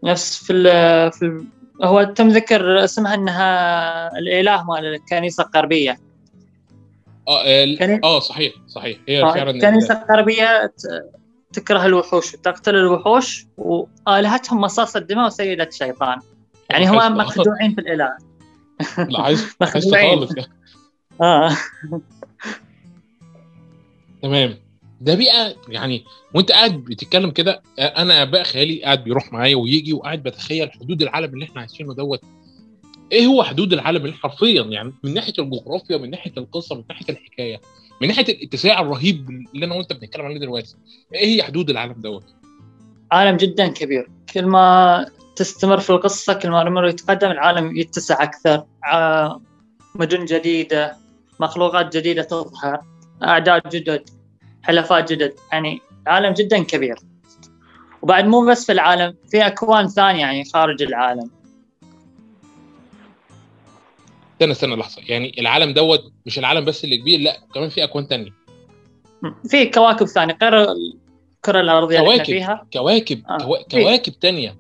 نفس 0.04 0.44
في 0.44 0.54
ال 0.54 1.12
في 1.12 1.46
هو 1.82 2.04
تم 2.04 2.28
ذكر 2.28 2.84
اسمها 2.84 3.14
انها 3.14 4.18
الاله 4.18 4.64
مال 4.64 4.86
الكنيسه 4.86 5.44
الغربيه 5.44 5.98
آه 7.28 7.44
آه, 7.46 8.00
آه 8.04 8.20
صحيح 8.20 8.54
صحيح. 8.68 8.98
هي 9.08 9.24
آه 9.24 9.34
فعلا 9.34 9.52
الكنيسه 9.52 10.04
الغربيه 10.04 10.74
تكره 11.54 11.86
الوحوش 11.86 12.34
وتقتل 12.34 12.76
الوحوش 12.76 13.46
وآلهتهم 13.58 14.62
مصاص 14.62 14.96
الدماء 14.96 15.26
وسيدة 15.26 15.64
الشيطان. 15.64 16.20
يعني 16.70 16.90
هو 16.90 17.10
مخدوعين 17.10 17.76
في 17.76 17.82
الإله. 17.82 18.18
لا 18.98 19.22
عايز 19.22 19.56
خالص 19.62 20.32
آه. 21.22 21.50
تمام. 24.22 24.69
ده 25.02 25.16
بقى 25.16 25.56
يعني 25.68 26.04
وانت 26.34 26.52
قاعد 26.52 26.74
بتتكلم 26.74 27.32
كده 27.32 27.62
أنا 27.80 28.24
بقى 28.24 28.44
خيالي 28.44 28.82
قاعد 28.84 29.04
بيروح 29.04 29.34
معايا 29.34 29.56
ويجي 29.56 29.94
وقاعد 29.94 30.24
بتخيل 30.24 30.72
حدود 30.72 31.02
العالم 31.02 31.34
اللي 31.34 31.46
إحنا 31.46 31.62
عايشينه 31.62 31.94
دوت. 31.94 32.22
إيه 33.12 33.26
هو 33.26 33.44
حدود 33.44 33.74
العالم 33.74 34.06
اللي 34.06 34.16
حرفيا 34.16 34.64
يعني 34.64 34.94
من 35.04 35.14
ناحية 35.14 35.34
الجغرافيا 35.40 35.98
من 35.98 36.10
ناحية 36.10 36.32
القصة 36.38 36.76
من 36.76 36.84
ناحية 36.90 37.06
الحكاية 37.10 37.62
من 38.02 38.08
ناحية 38.08 38.24
الاتساع 38.34 38.82
الرهيب 38.82 39.30
اللي 39.54 39.66
أنا 39.66 39.76
وأنت 39.76 39.94
بنتكلم 39.94 40.26
عليه 40.26 40.38
دلوقتي 40.40 40.76
إيه 41.14 41.36
هي 41.36 41.44
حدود 41.44 41.70
العالم 41.70 41.94
دوت؟ 41.94 42.24
عالم 43.12 43.38
جدا 43.38 43.68
كبير. 43.68 44.08
كل 44.34 44.46
ما 44.46 45.06
تستمر 45.36 45.80
في 45.80 45.90
القصة 45.90 46.34
كل 46.34 46.50
ما 46.50 46.62
الامر 46.62 46.88
يتقدم 46.88 47.32
العالم 47.32 47.78
يتسع 47.78 48.24
أكثر. 48.24 48.64
مدن 49.96 50.26
جديدة 50.26 50.98
مخلوقات 51.40 51.98
جديدة 51.98 52.24
تظهر 52.24 52.80
أعداء 53.24 53.70
جدد. 53.70 54.10
حلفاء 54.64 55.06
جدد. 55.06 55.34
يعني 55.52 55.82
عالم 56.08 56.34
جدا 56.34 56.64
كبير. 56.64 56.96
وبعد 58.02 58.26
مو 58.26 58.46
بس 58.46 58.66
في 58.66 58.72
العالم 58.72 59.16
في 59.32 59.48
أكوان 59.48 59.88
ثانية 59.88 60.20
يعني 60.20 60.46
خارج 60.46 60.82
العالم. 60.82 61.30
استنى 64.34 64.52
استنى 64.52 64.76
لحظة. 64.76 65.02
يعني 65.08 65.40
العالم 65.40 65.74
دوت 65.74 66.12
مش 66.26 66.40
العالم 66.40 66.66
بس 66.66 66.84
اللي 66.84 66.98
كبير 66.98 67.20
لا 67.20 67.38
كمان 67.54 67.70
في 67.70 67.84
أكوان 67.84 68.08
تانية. 68.08 68.32
في 69.50 69.66
كواكب 69.66 70.06
ثانية. 70.06 70.38
غير 70.42 70.62
الكرة 70.62 71.60
الأرضية 71.62 72.00
اللي. 72.00 72.26
فيها. 72.26 72.68
كواكب. 72.74 73.24
آه، 73.30 73.38
كوا... 73.38 73.58
كواكب 73.72 74.14
تانية. 74.20 74.58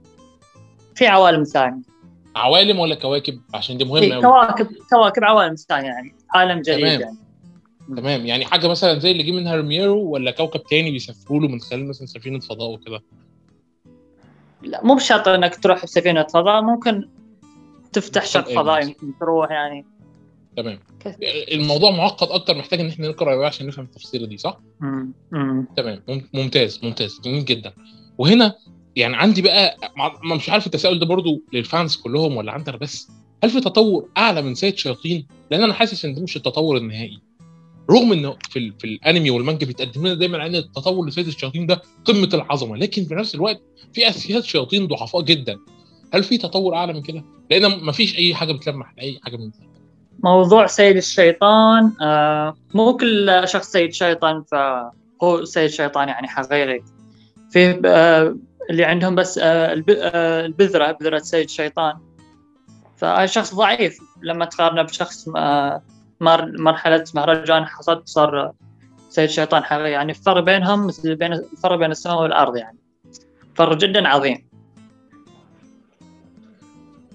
في 0.95 1.07
عوالم 1.07 1.43
ثانية. 1.43 1.81
عوالم 2.35 2.79
ولا 2.79 2.95
كواكب؟ 2.95 3.41
عشان 3.53 3.77
دي 3.77 3.85
مهمة 3.85 4.13
قوي 4.13 4.21
كواكب 4.21 4.67
كواكب 4.89 5.23
عوالم 5.23 5.55
ثانية 5.55 5.87
يعني. 5.87 6.15
عالم 6.35 6.61
جديد 6.61 6.79
تمام. 6.79 7.01
يعني. 7.01 7.17
تمام. 7.97 8.25
يعني 8.25 8.45
حاجة 8.45 8.67
مثلا 8.67 8.99
زي 8.99 9.11
اللي 9.11 9.23
جه 9.23 9.31
منها 9.31 9.55
ريميرو 9.55 10.01
ولا 10.01 10.31
كوكب 10.31 10.63
تاني 10.63 10.91
بيسافروا 10.91 11.39
له 11.41 11.47
من 11.47 11.59
خلال 11.59 11.87
مثلا 11.87 12.07
سفينة 12.07 12.39
فضاء 12.39 12.69
وكده؟ 12.71 13.01
لا 14.61 14.83
مو 14.85 14.95
بشرط 14.95 15.27
إنك 15.27 15.55
تروح 15.55 15.83
بسفينة 15.83 16.23
فضاء 16.23 16.61
ممكن 16.61 17.09
تفتح 17.93 18.25
شق 18.25 18.53
فضاء. 18.55 18.87
يمكن 18.87 19.13
تروح 19.19 19.51
يعني. 19.51 19.85
تمام. 20.57 20.79
كثير. 20.99 21.17
الموضوع 21.51 21.91
معقد 21.91 22.27
أكتر 22.27 22.55
محتاج 22.57 22.79
إن 22.79 22.87
إحنا 22.87 23.07
نقرأ 23.07 23.33
روايه 23.33 23.47
عشان 23.47 23.67
نفهم 23.67 23.85
التفصيله 23.85 24.27
دي 24.27 24.37
صح؟ 24.37 24.59
مم. 24.79 25.13
مم. 25.31 25.67
تمام. 25.77 26.01
مم- 26.07 26.29
ممتاز 26.33 26.79
ممتاز. 26.83 27.19
جميل 27.23 27.45
جدا. 27.45 27.73
وهنا 28.17 28.55
يعني 28.95 29.15
عندي 29.15 29.41
بقى 29.41 29.77
ما 30.25 30.35
مش 30.35 30.49
عارف 30.49 30.65
التساؤل 30.65 30.99
ده 30.99 31.05
برضو 31.05 31.41
للفانز 31.53 31.95
كلهم 31.95 32.37
ولا 32.37 32.51
عندنا 32.51 32.77
بس 32.77 33.11
هل 33.43 33.49
في 33.49 33.59
تطور 33.61 34.09
أعلى 34.17 34.41
من 34.41 34.55
سيد 34.55 34.77
شياطين؟ 34.77 35.27
لأن 35.51 35.63
أنا 35.63 35.73
حاسس 35.73 36.05
إن 36.05 36.13
ده 36.13 36.21
مش 36.21 36.35
التطور 36.37 36.77
النهائي. 36.77 37.19
رغم 37.89 38.11
إنه 38.11 38.35
في 38.49 38.73
في 38.79 38.83
الأنمي 38.87 39.29
والمانجا 39.29 39.65
بيتقدم 39.65 40.07
لنا 40.07 40.15
دايما 40.15 40.45
ان 40.45 40.55
التطور 40.55 41.07
لسيد 41.07 41.27
الشياطين 41.27 41.65
ده 41.65 41.81
قمة 42.05 42.29
العظمة 42.33 42.77
لكن 42.77 43.05
في 43.05 43.15
نفس 43.15 43.35
الوقت 43.35 43.61
في 43.93 44.09
أساسيات 44.09 44.43
شياطين 44.43 44.87
ضعفاء 44.87 45.21
جدا. 45.21 45.57
هل 46.13 46.23
في 46.23 46.37
تطور 46.37 46.75
أعلى 46.75 46.93
من 46.93 47.01
كده؟ 47.01 47.23
لأن 47.49 47.79
ما 47.81 47.91
فيش 47.91 48.17
أي 48.17 48.35
حاجة 48.35 48.53
بتلمح 48.53 48.93
لاي 48.97 49.19
حاجة 49.23 49.37
من 49.37 49.49
دي. 49.49 49.59
موضوع 50.23 50.67
سيد 50.67 50.97
الشيطان 50.97 51.91
آه 52.01 52.57
مو 52.73 52.97
كل 52.97 53.41
شخص 53.45 53.71
سيد 53.71 53.93
شيطان 53.93 54.43
فهو 54.51 55.45
سيد 55.45 55.69
شيطان 55.69 56.07
يعني 56.07 56.27
حقيقي 56.27 56.83
في 57.51 57.81
آه 57.85 58.35
اللي 58.69 58.83
عندهم 58.85 59.15
بس 59.15 59.37
آه 59.37 59.83
آه 59.89 60.45
البذرة 60.45 60.91
بذرة 60.91 61.19
سيد 61.19 61.49
شيطان. 61.49 61.93
فهذا 62.97 63.25
شخص 63.25 63.55
ضعيف 63.55 63.97
لما 64.21 64.45
تقارنه 64.45 64.81
بشخص 64.81 65.29
مر 66.19 66.51
مرحلة 66.61 67.03
مهرجان 67.15 67.65
حصد 67.65 68.01
صار 68.07 68.51
سيد 69.09 69.29
شيطان 69.29 69.63
حقيقي 69.63 69.91
يعني 69.91 70.11
الفرق 70.11 70.43
بينهم 70.43 70.87
مثل 70.87 71.15
بين 71.15 71.33
الفرق 71.33 71.75
بين 71.75 71.91
السماء 71.91 72.21
والأرض 72.21 72.55
يعني. 72.57 72.77
فرق 73.55 73.77
جدا 73.77 74.07
عظيم. 74.07 74.49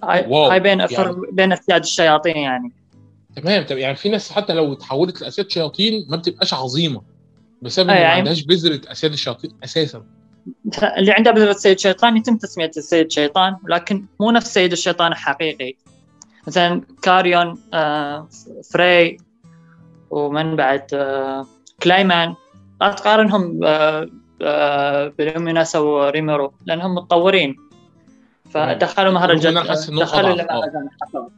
هاي 0.05 0.27
واو، 0.29 0.51
هاي 0.51 0.61
بين 0.61 0.87
فرق 0.87 1.17
بين 1.33 1.53
أسياد 1.53 1.81
الشياطين 1.83 2.37
يعني. 2.37 2.73
تمام 3.37 3.67
طب 3.67 3.77
يعني 3.79 3.97
في 3.97 4.09
ناس 4.09 4.33
حتى 4.33 4.53
لو 4.53 4.73
اتحولت 4.73 5.21
لأسياد 5.21 5.51
شياطين 5.51 6.07
ما 6.09 6.17
بتبقاش 6.17 6.55
عظيمة 6.55 7.03
بسبب 7.62 7.88
ان 7.88 7.95
ما 7.95 8.01
يعني- 8.01 8.19
عندهاش 8.19 8.43
بذرة 8.43 8.81
أسياد 8.93 9.12
الشياطين 9.12 9.51
أساسا. 9.64 10.05
اللي 10.99 11.12
عنده 11.12 11.31
بذرة 11.31 11.53
سيد 11.53 11.79
شيطان 11.79 12.17
يتم 12.17 12.37
تسمية 12.37 12.71
السيد 12.77 13.11
شيطان 13.11 13.57
لكن 13.69 14.07
مو 14.21 14.31
نفس 14.31 14.55
سيد 14.55 14.73
الشيطان 14.73 15.12
الحقيقي 15.12 15.75
مثلا 16.46 16.83
كاريون 17.02 17.59
آه، 17.74 18.28
فري 18.72 19.16
ومن 20.11 20.57
بعد 20.57 20.87
آه، 20.94 21.46
كلايمان. 21.83 22.35
لا 22.80 22.92
تقارنهم 22.92 23.61
آه، 23.64 25.09
بلوميناس 25.18 25.76
وريميرو 25.76 26.52
لأنهم 26.66 26.94
متطورين. 26.94 27.57
فدخلوا 28.50 29.12
مهرجان 29.12 29.54
دخلوا 29.54 30.02
أضعف. 30.02 30.14
آه. 30.14 30.33
لمهرجان 30.33 30.88
الحصاد. 30.92 31.28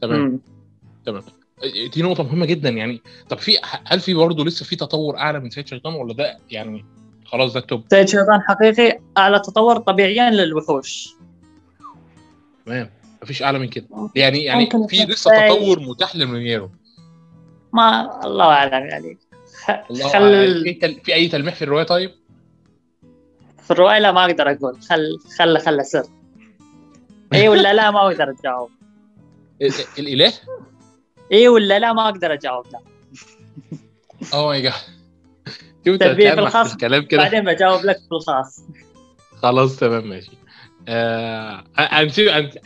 تمام. 0.00 0.40
مم. 1.06 1.22
دي 1.94 2.02
نقطة 2.02 2.22
مهمة 2.22 2.46
جدا. 2.46 2.68
يعني 2.68 3.02
طب 3.28 3.38
في 3.38 3.58
هل 3.86 4.00
في 4.00 4.14
برضه 4.14 4.44
لسه 4.44 4.64
في 4.64 4.76
تطور 4.76 5.16
أعلى 5.16 5.40
من 5.40 5.50
سيد 5.50 5.66
شيطان 5.66 5.94
ولا 5.94 6.14
ده 6.14 6.38
يعني 6.50 6.84
خلاص 7.24 7.52
ده 7.52 7.60
ال 7.60 7.65
top؟ 7.65 7.84
سيد 7.90 8.08
شيطان 8.08 8.40
حقيقي 8.40 9.00
أعلى 9.18 9.38
تطور 9.38 9.78
طبيعيا 9.78 10.30
للوحوش. 10.30 11.08
تمام. 12.66 12.90
مفيش 13.22 13.42
أعلى 13.42 13.58
من 13.58 13.68
كده. 13.68 13.86
يعني 14.14 14.44
يعني 14.44 14.68
في 14.88 14.96
لسه 15.04 15.46
تطور 15.48 15.80
متاح 15.80 16.16
لريميرو 16.16 16.70
ما 17.72 18.20
الله 18.24 18.44
أعلم 18.44 18.72
يعني. 18.86 19.18
الله 19.90 20.08
خل 20.08 20.34
أعلم. 20.34 20.62
في. 20.64 21.00
في 21.04 21.14
أي 21.14 21.28
تلميح 21.28 21.54
في 21.54 21.62
الرواية 21.62 21.84
طيب؟ 21.84 22.10
في 23.62 23.70
الرواية 23.70 23.98
لا 23.98 24.12
ما 24.12 24.24
أقدر 24.24 24.50
أقول. 24.50 24.80
خل 24.82 25.18
خل 25.38 25.58
خل 25.60 25.84
سر 25.86 26.06
اي 27.34 27.48
ولا 27.48 27.74
لا 27.74 27.90
ما 27.90 28.00
أقدر 28.06 28.30
أجاوب. 28.40 28.70
ال- 29.62 29.66
ال- 29.66 30.06
الإله؟ 30.08 30.32
اي 31.32 31.48
ولا 31.48 31.78
لا 31.78 31.92
ما 31.92 32.08
أقدر 32.08 32.32
أجاوب. 32.32 32.66
لا. 32.72 32.80
oh 34.34 34.46
my 34.46 34.62
God 34.62 34.72
شفت 35.86 36.02
في 36.04 36.32
الخاص 36.32 36.72
الكلام 36.72 37.02
كده. 37.02 37.22
بعدين 37.22 37.44
بجاوب 37.44 37.84
لك 37.84 38.00
بالخاص. 38.10 38.60
خلاص 39.42 39.76
تمام 39.76 40.08
ماشي. 40.08 40.30
آه 40.88 41.64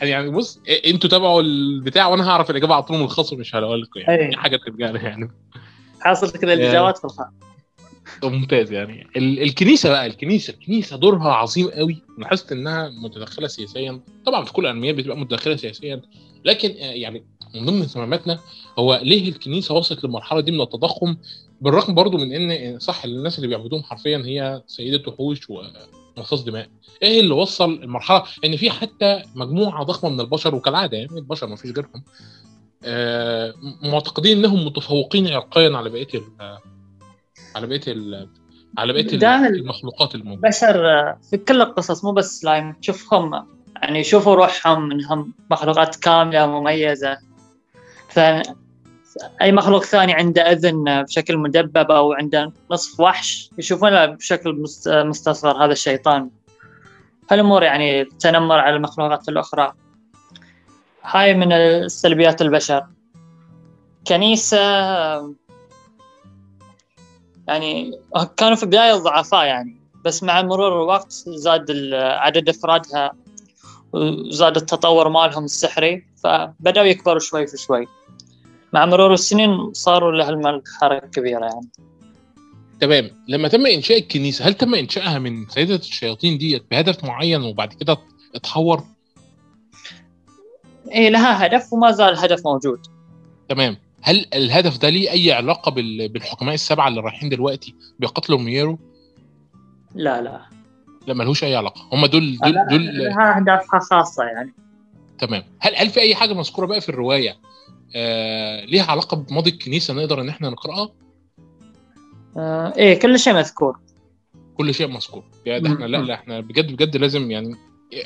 يعني 0.01 0.29
بص 0.29 0.59
أنتوا 0.85 1.09
تابعوا 1.09 1.41
البتاع 1.41 2.07
وأنا 2.07 2.29
هعرف 2.29 2.49
الإجابة 2.51 2.73
على 2.73 2.83
طول 2.83 2.97
من 2.97 3.03
الخاص 3.03 3.33
ومش 3.33 3.55
هقول 3.55 3.81
لكم 3.81 3.99
يعني. 3.99 4.23
أي. 4.23 4.29
دي 4.29 4.37
حاجة 4.37 4.57
ترجع 4.57 4.89
لي 4.89 4.99
يعني. 4.99 5.31
حاصل 6.01 6.31
كذا 6.31 6.53
الإجابات 6.53 6.97
في 6.97 7.05
الخاص 7.05 7.27
ممتاز 8.23 8.71
يعني. 8.71 9.07
ال- 9.17 9.41
الكنيسة 9.41 9.89
بقى 9.89 10.05
الكنيسة 10.05 10.53
الكنيسة 10.53 10.97
دورها 10.97 11.31
عظيم 11.33 11.69
قوي. 11.69 12.01
لاحظت 12.17 12.51
إنها 12.51 12.89
متدخلة 12.89 13.47
سياسيا. 13.47 13.99
طبعا 14.25 14.45
في 14.45 14.53
كل 14.53 14.65
الأنميات 14.65 14.95
بتبقى 14.95 15.17
متدخلة 15.17 15.55
سياسيا. 15.55 16.01
لكن 16.45 16.69
آه، 16.69 16.91
يعني 16.91 17.23
من 17.55 17.65
ضمن 17.65 17.81
اهتماماتنا 17.81 18.39
هو 18.79 18.99
ليه 19.03 19.29
الكنيسة 19.29 19.75
وصلت 19.75 20.03
للمرحلة 20.03 20.39
دي 20.41 20.51
من 20.51 20.61
التضخم؟ 20.61 21.15
بالرغم 21.61 21.93
برضو 21.95 22.17
من 22.17 22.33
إن 22.51 22.79
صح 22.79 23.03
الناس 23.03 23.37
اللي 23.37 23.47
بيعبدوهم 23.47 23.83
حرفيا 23.83 24.17
هي 24.25 24.61
سيدة 24.67 25.03
وحوش 25.11 25.49
ومصاص 26.17 26.43
دماء. 26.43 26.69
إيه 27.03 27.19
اللي 27.19 27.33
وصل 27.33 27.73
المرحله 27.83 28.23
إن 28.45 28.55
في 28.57 28.71
حتى 28.71 29.23
مجموعة 29.35 29.83
ضخمة 29.83 30.09
من 30.09 30.19
البشر 30.19 30.55
وكالعادة 30.55 30.97
يعني 30.97 31.17
البشر 31.19 31.47
ما 31.47 31.55
فيش 31.55 31.71
غيرهم 31.71 32.03
آه، 32.85 33.53
معتقدين 33.83 34.37
إنهم 34.37 34.65
متفوقين 34.65 35.27
عرقيا 35.27 35.77
على 35.77 35.89
بقية 35.89 36.07
ال- 36.15 36.59
على 37.55 37.67
بقية 37.67 37.87
ال- 37.87 38.29
على 38.77 38.93
بقية 38.93 39.15
المخلوقات 39.15 40.15
الموجودة. 40.15 40.49
بشر 40.49 40.89
آه، 40.89 41.17
في 41.29 41.37
كل 41.37 41.61
القصص 41.61 42.03
مو 42.05 42.11
بس 42.11 42.39
سلايم 42.39 42.73
تشوفهم 42.73 43.47
يعني 43.83 43.99
يشوفوا 43.99 44.35
روحهم 44.35 44.91
إنهم 44.91 45.33
مخلوقات 45.51 45.95
كاملة 45.95 46.45
مميزة. 46.47 47.17
أي 49.41 49.51
مخلوق 49.51 49.83
ثاني 49.83 50.13
عنده 50.13 50.51
أذن 50.51 51.03
بشكل 51.03 51.37
مدبب 51.37 51.91
أو 51.91 52.13
عنده 52.13 52.51
نصف 52.71 52.99
وحش 52.99 53.49
يشوفونه 53.57 54.05
بشكل 54.05 54.53
مست- 54.53 54.87
مستصغر 54.89 55.65
هذا 55.65 55.71
الشيطان. 55.71 56.29
هالأمور 57.31 57.63
يعني 57.63 58.05
تنمر 58.05 58.59
على 58.59 58.75
المخلوقات 58.75 59.29
الأخرى. 59.29 59.73
هاي 61.03 61.33
من 61.33 61.49
سلبيات 61.89 62.41
البشر. 62.41 62.85
كنيسة 64.07 64.57
يعني 67.47 67.91
كانوا 68.37 68.55
في 68.55 68.63
البدايه 68.63 68.93
ضعفاء 68.93 69.45
يعني 69.45 69.77
بس 70.05 70.23
مع 70.23 70.41
مرور 70.41 70.67
الوقت 70.83 71.11
زاد 71.27 71.71
عدد 71.93 72.49
إفرادها 72.49 73.11
وزاد 73.93 74.55
التطور 74.55 75.09
مالهم 75.09 75.43
السحري 75.43 76.05
فبدأوا 76.23 76.85
يكبروا 76.85 77.19
شوي 77.19 77.47
في 77.47 77.57
شوي. 77.57 77.87
مع 78.73 78.85
مرور 78.85 79.13
السنين 79.13 79.73
صاروا 79.73 80.11
لهالمرحله 80.11 80.97
الكبيره 81.03 81.45
يعني. 81.45 81.69
تمام. 82.79 83.09
لما 83.27 83.47
تم 83.47 83.65
إنشاء 83.65 83.97
الكنيسة 83.97 84.45
هل 84.45 84.53
تم 84.53 84.75
انشائها 84.75 85.19
من 85.19 85.47
سيدة 85.49 85.75
الشياطين 85.75 86.37
ديت 86.37 86.65
بهدف 86.71 87.03
معين 87.03 87.41
وبعد 87.41 87.73
كده 87.73 87.97
اتحور 88.35 88.83
اي 90.95 91.09
لها 91.09 91.45
هدف 91.45 91.73
وما 91.73 91.91
زال 91.91 92.09
الهدف 92.13 92.45
موجود. 92.45 92.79
تمام. 93.49 93.77
هل 94.01 94.25
الهدف 94.33 94.77
ده 94.77 94.89
ليه 94.89 95.11
أي 95.11 95.31
علاقة 95.31 95.71
بال- 95.71 96.09
بالحكماء 96.09 96.53
السبعة 96.53 96.87
اللي 96.87 97.01
رايحين 97.01 97.29
دلوقتي 97.29 97.75
بيقتلوا 97.99 98.39
ميرو 98.39 98.79
لا 99.95 100.21
لا. 100.21 100.41
لا 101.07 101.13
ملهوش 101.13 101.43
أي 101.43 101.55
علاقة. 101.55 101.81
هم 101.93 102.05
دول 102.05 102.37
دول, 102.37 102.53
دول 102.69 102.97
لها 102.97 103.37
أهدافها 103.37 103.79
خاصة 103.79 104.23
يعني. 104.23 104.53
تمام. 105.19 105.43
هل 105.59 105.75
هل 105.75 105.89
في 105.89 105.99
أي 105.99 106.15
حاجة 106.15 106.33
مذكورة 106.33 106.65
بقى 106.65 106.81
في 106.81 106.89
الرواية 106.89 107.35
ليها 108.65 108.83
علاقة 108.91 109.17
بماضي 109.17 109.49
الكنيسة 109.49 109.93
نقدر 109.93 110.21
إن 110.21 110.29
إحنا 110.29 110.49
نقرأها؟ 110.49 110.89
آه 112.37 112.73
إيه 112.77 112.99
كل 112.99 113.19
شيء 113.19 113.33
مذكور. 113.33 113.79
كل 114.57 114.73
شيء 114.73 114.87
مذكور. 114.87 115.23
يعني 115.45 115.59
ده 115.59 115.73
إحنا 115.73 115.85
لا. 115.85 115.97
لا 115.97 116.13
إحنا 116.13 116.39
بجد 116.39 116.71
بجد 116.71 116.97
لازم 116.97 117.31
يعني 117.31 117.55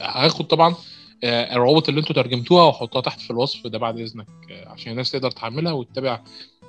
هاخد 0.02 0.48
طبعا 0.48 0.76
آه، 1.24 1.54
الروابط 1.56 1.90
اللي 1.90 2.02
أنتوا 2.02 2.16
ترجمتوها 2.16 2.64
وأحطها 2.64 3.02
تحت 3.02 3.20
في 3.22 3.32
الوصف 3.32 3.68
ده 3.68 3.78
بعد 3.78 4.00
إذنك 4.00 4.28
آه، 4.52 4.70
عشان 4.70 4.92
الناس 4.92 5.12
تقدر 5.12 5.32
تحملها 5.32 5.72
وتتابع 5.72 6.22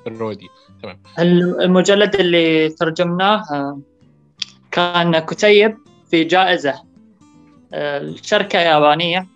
الرواية 0.07 0.37
دي. 0.37 0.47
تمام. 0.83 1.01
المجلد 1.61 2.15
اللي 2.15 2.69
ترجمناه 2.69 3.43
آه، 3.53 3.81
كان 4.71 5.19
كتيب 5.19 5.77
في 6.11 6.25
جائزة 6.25 6.83
آه، 7.73 7.99
الشركة 7.99 8.59
يابانية 8.59 9.27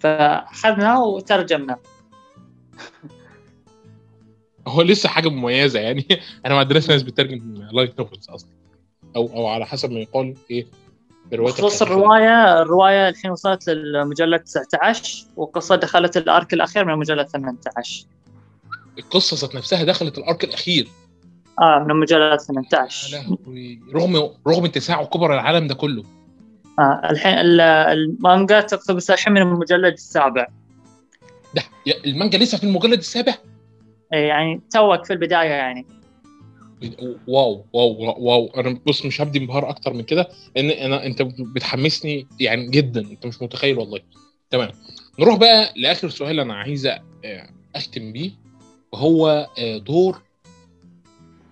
فأخذناه 0.00 1.04
وترجمناه 1.04 1.78
هو 4.68 4.82
لسه 4.82 5.08
حاجة 5.08 5.28
مميزة 5.28 5.80
يعني. 5.80 6.06
أنا 6.46 6.54
ما 6.54 6.60
عندناش 6.60 6.90
ناس 6.90 7.02
بتترجم 7.02 7.68
light 7.72 7.98
novels 7.98 8.30
أصلا. 8.30 8.50
أو 9.16 9.26
أو 9.36 9.46
على 9.46 9.66
حسب 9.66 9.90
ما 9.90 10.00
يقال 10.00 10.34
إيه. 10.50 10.66
بروايات 11.30 11.54
خصوص 11.54 11.82
الرواية 11.82 12.62
الرواية 12.62 13.08
الحين 13.08 13.30
وصلت 13.30 13.68
للمجلد 13.68 14.40
19 14.40 15.26
والقصة 15.36 15.76
دخلت 15.76 16.16
الأرك 16.16 16.52
الأخير 16.52 16.84
من 16.84 16.92
المجلد 16.92 17.26
18 17.26 18.06
القصة 18.98 19.36
ذات 19.36 19.54
نفسها 19.54 19.84
دخلت 19.84 20.18
الأرك 20.18 20.44
الأخير. 20.44 20.88
آه 21.60 21.82
من 21.84 21.90
المجلد 21.90 22.40
18 22.40 23.16
لهوي. 23.16 23.80
رغم 23.94 24.30
رغم 24.46 24.64
اتساع 24.64 25.04
كبر 25.04 25.34
العالم 25.34 25.66
ده 25.66 25.74
كله. 25.74 26.04
آه 26.78 27.00
الحين 27.10 27.34
المانجا 27.38 28.60
تقتبس 28.60 29.10
الحين 29.10 29.32
من 29.32 29.42
المجلد 29.42 29.92
السابع. 29.92 30.46
ده 31.54 31.62
المانجا 32.06 32.38
لسه 32.38 32.58
في 32.58 32.64
المجلد 32.64 32.98
السابع؟ 32.98 33.34
إيه 34.14 34.28
يعني 34.28 34.60
توك 34.72 35.04
في 35.04 35.12
البداية 35.12 35.48
يعني. 35.48 35.86
واو 37.28 37.64
واو 37.72 38.14
واو 38.18 38.46
أنا 38.46 38.78
بص 38.86 39.06
مش 39.06 39.20
هبدي 39.20 39.38
انبهار 39.38 39.68
أكتر 39.68 39.92
من 39.92 40.02
كده 40.02 40.28
لأن 40.56 40.70
أنا 40.70 41.06
أنت 41.06 41.22
بتحمسني 41.22 42.26
يعني 42.40 42.70
جدا 42.70 43.00
أنت 43.00 43.26
مش 43.26 43.42
متخيل 43.42 43.78
والله. 43.78 44.00
تمام. 44.50 44.70
نروح 45.18 45.36
بقى 45.36 45.72
لآخر 45.76 46.08
سؤال 46.08 46.40
أنا 46.40 46.54
عايز 46.54 46.88
أختم 47.74 48.12
بيه 48.12 48.30
وهو 48.92 49.46
دور 49.86 50.22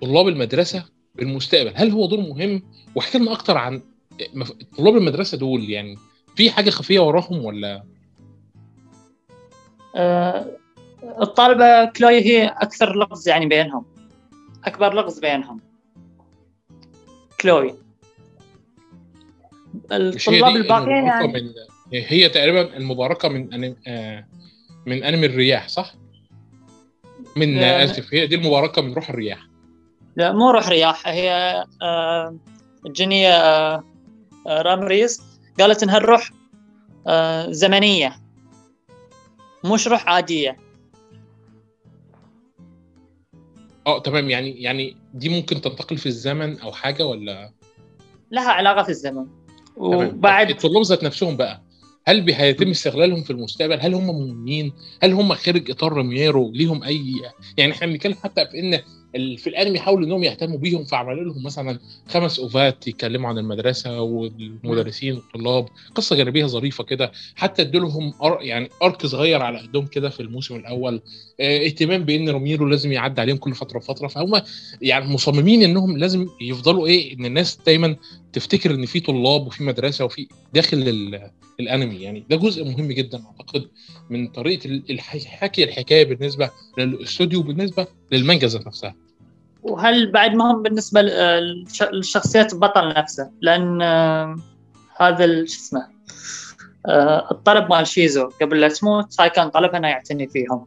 طلاب 0.02 0.28
المدرسة 0.28 0.84
بالمستقبل. 1.14 1.72
هل 1.74 1.90
هو 1.90 2.06
دور 2.06 2.20
مهم؟ 2.20 2.62
واحكي 2.94 3.18
لنا 3.18 3.32
أكتر 3.32 3.56
عن 3.56 3.82
طلاب 4.78 4.96
المدرسة 4.96 5.38
دول 5.38 5.70
يعني 5.70 5.96
في 6.36 6.50
حاجة 6.50 6.70
خفية 6.70 7.00
وراهم 7.00 7.44
ولا؟ 7.44 7.82
الطالبة 11.20 11.84
كلوي 11.84 12.20
هي 12.20 12.46
أكثر 12.46 12.96
لغز 12.96 13.28
يعني 13.28 13.46
بينهم. 13.46 13.84
أكبر 14.64 14.94
لغز 14.94 15.18
بينهم. 15.18 15.60
كلوي. 17.40 17.74
الطلاب 19.92 20.56
الباقيين 20.56 21.06
يعني. 21.06 21.32
من 21.32 21.52
هي 21.92 22.28
تقريبا 22.28 22.76
المباركة 22.76 23.28
من 23.28 23.54
أنم... 23.54 23.76
آه 23.86 24.26
من 24.86 25.04
أنمي 25.04 25.26
الرياح 25.26 25.68
صح؟ 25.68 25.94
من 27.36 27.58
آه 27.58 27.84
أسف 27.84 28.14
هي 28.14 28.26
دي 28.26 28.34
المباركة 28.34 28.82
من 28.82 28.94
روح 28.94 29.10
الرياح. 29.10 29.38
لا 30.16 30.32
مو 30.32 30.50
روح 30.50 30.68
رياح 30.68 31.08
هي 31.08 31.30
آه 31.82 32.36
جينيا 32.86 33.44
آه 33.66 33.82
رامريز 34.48 35.22
قالت 35.60 35.82
إنها 35.82 35.96
الروح 35.96 36.30
آه 37.06 37.50
زمنية. 37.50 38.16
مش 39.64 39.88
روح 39.88 40.08
عادية. 40.08 40.56
آه 43.86 43.98
تمام. 43.98 44.30
يعني 44.30 44.62
يعني 44.62 44.96
دي 45.14 45.28
ممكن 45.28 45.60
تنتقل 45.60 45.98
في 45.98 46.06
الزمن 46.06 46.58
أو 46.58 46.72
حاجة 46.72 47.06
ولا؟ 47.06 47.52
لها 48.30 48.50
علاقة 48.50 48.82
في 48.82 48.88
الزمن. 48.88 49.26
وبعد 49.76 50.50
الطلاب 50.50 50.82
ذات 50.82 51.04
نفسهم 51.04 51.36
بقى. 51.36 51.62
هل 52.06 52.30
هيتم 52.32 52.70
استغلالهم 52.70 53.22
في 53.22 53.30
المستقبل؟ 53.30 53.80
هل 53.80 53.94
هم 53.94 54.06
مهمين؟ 54.06 54.72
هل 55.02 55.12
هم 55.12 55.34
خارج 55.34 55.70
إطار 55.70 55.92
ريميرو 55.92 56.52
ليهم 56.52 56.82
أي 56.82 57.22
يعني 57.56 57.72
إحنا 57.72 57.86
بنتكلم 57.86 58.14
حتى 58.14 58.46
في 58.46 58.58
إن 58.58 58.80
في 59.12 59.46
الانمي 59.46 59.78
حاولوا 59.78 60.06
انهم 60.06 60.24
يهتموا 60.24 60.58
بيهم 60.58 60.84
فعملوا 60.84 61.24
لهم 61.24 61.42
مثلا 61.42 61.78
خمس 62.08 62.38
أوفات 62.38 62.88
يتكلموا 62.88 63.28
عن 63.28 63.38
المدرسة 63.38 64.00
والمدرسين 64.00 65.14
والطلاب 65.14 65.68
قصة 65.94 66.16
جانبية 66.16 66.46
ظريفة 66.46 66.84
كده 66.84 67.12
حتى 67.34 67.62
ادوا 67.62 67.80
لهم. 67.80 68.12
يعني 68.40 68.68
ارك 68.82 69.06
صغير 69.06 69.42
على 69.42 69.58
قدهم 69.58 69.86
كده 69.86 70.08
في 70.08 70.20
الموسم 70.20 70.56
الأول 70.56 71.00
آه 71.40 71.66
اهتمام 71.66 72.04
بإن 72.04 72.28
روميرو 72.28 72.66
لازم 72.68 72.92
يعدي 72.92 73.20
عليهم 73.20 73.36
كل 73.36 73.54
فترة 73.54 73.76
وفترة 73.76 74.08
فهم 74.08 74.42
يعني 74.82 75.06
مصممين 75.06 75.62
إنهم 75.62 75.98
لازم 75.98 76.26
يفضلوا 76.40 76.86
إيه 76.86 77.14
إن 77.14 77.24
الناس 77.24 77.58
دايما 77.66 77.96
تفتكر 78.32 78.74
إن 78.74 78.86
في 78.86 79.00
طلاب 79.00 79.46
وفي 79.46 79.64
مدرسة 79.64 80.04
وفي 80.04 80.28
داخل 80.54 80.78
الانمي 81.60 81.96
يعني. 81.96 82.24
ده 82.30 82.36
جزء 82.36 82.64
مهم 82.64 82.92
جدا 82.92 83.22
أعتقد 83.26 83.68
من 84.10 84.28
طريقة 84.28 84.66
الحكي 84.90 85.64
الحكاية 85.64 86.04
بالنسبة 86.04 86.50
للاستوديو 86.78 87.42
بالنسبة 87.42 87.86
للمانجا 88.12 88.46
ذات 88.46 88.66
نفسها. 88.66 88.94
وهل 89.62 90.12
بعد 90.12 90.34
مهم 90.34 90.62
بالنسبة 90.62 91.02
للشخصيات 91.92 92.52
البطل 92.52 92.88
نفسه 92.88 93.30
لأن 93.40 93.82
هذا 94.96 95.26
شو 95.26 95.42
اسمه 95.44 95.86
الطلب 97.30 97.70
مال 97.70 97.86
شيزو 97.86 98.30
قبل 98.42 98.60
لا 98.60 98.68
تموت 98.68 99.12
ساي 99.12 99.30
كان 99.30 99.48
طلبها 99.48 99.78
أنه 99.78 99.88
يعتني 99.88 100.28
فيهم. 100.28 100.66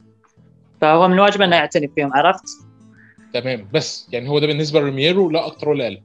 فهو 0.81 1.07
من 1.07 1.19
واجبه 1.19 1.45
أنه 1.45 1.55
يعتني 1.55 1.91
فيهم 1.95 2.13
عرفت؟ 2.13 2.45
تمام. 3.33 3.67
بس 3.73 4.07
يعني 4.11 4.29
هو 4.29 4.39
ده 4.39 4.47
بالنسبة 4.47 4.79
لريميرو 4.79 5.29
لا 5.29 5.47
أكثر 5.47 5.69
ولا 5.69 5.87
أقل. 5.87 6.01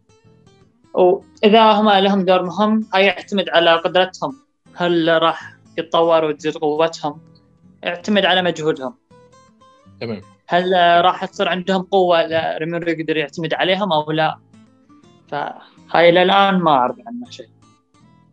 وإذا 0.94 1.72
هم 1.72 1.90
لهم 1.90 2.24
دور 2.24 2.42
مهم 2.42 2.88
هاي 2.94 3.06
يعتمد 3.06 3.48
على 3.48 3.76
قدرتهم. 3.76 4.36
هل 4.78 5.22
راح 5.22 5.56
يتطوروا 5.78 6.28
وتزيد 6.28 6.56
قوتهم؟ 6.56 7.20
يعتمد 7.82 8.24
على 8.24 8.42
مجهودهم. 8.42 8.94
تمام. 10.00 10.20
هل 10.48 10.72
راح 11.04 11.24
تصير 11.24 11.48
عندهم 11.48 11.82
قوة 11.82 12.56
ريميرو 12.58 12.90
يقدر 12.90 13.16
يعتمد 13.16 13.54
عليهم 13.54 13.92
أو 13.92 14.10
لا؟ 14.10 14.38
فهاي 15.28 16.08
إلى 16.08 16.22
الآن 16.22 16.58
ما 16.58 16.70
أعرف 16.70 16.96
عنها 17.06 17.30
شيء. 17.30 17.48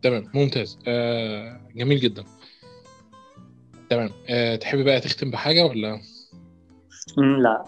تمام 0.01 0.31
ممتاز. 0.33 0.79
آه 0.87 1.61
جميل 1.75 1.99
جدا. 1.99 2.23
تمام. 3.89 4.09
آه 4.29 4.55
تحب 4.55 4.85
بقى 4.85 4.99
تختم 4.99 5.31
بحاجة 5.31 5.65
ولا؟ 5.65 6.01
لا. 7.17 7.63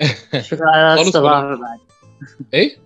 شكرا 0.40 0.70
على 0.70 0.94
الاستضافة 0.94 1.48
بعد. 1.48 1.78
إيه؟ 2.54 2.76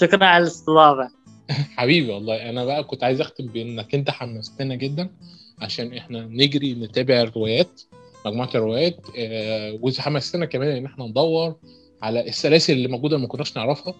شكرا 0.00 0.26
على 0.26 0.42
الاستضافة. 0.42 1.10
حبيبي 1.76 2.12
والله. 2.12 2.50
أنا 2.50 2.64
بقى 2.64 2.84
كنت 2.84 3.04
عايز 3.04 3.20
أختم 3.20 3.46
بإنك 3.46 3.94
أنت 3.94 4.10
حمستنا 4.10 4.74
جدا 4.74 5.08
عشان 5.58 5.92
إحنا 5.96 6.20
نجري 6.26 6.74
نتابع 6.74 7.20
الروايات 7.20 7.80
مجموعة 8.26 8.50
الروايات 8.54 9.06
آه 9.18 9.78
وحمستنا 9.82 10.46
كمان 10.46 10.68
إن 10.76 10.84
إحنا 10.86 11.06
ندور 11.06 11.56
على 12.02 12.28
السلاسل 12.28 12.72
اللي 12.72 12.88
موجودة 12.88 13.18
ما 13.18 13.26
كناش 13.26 13.56
نعرفها. 13.56 13.94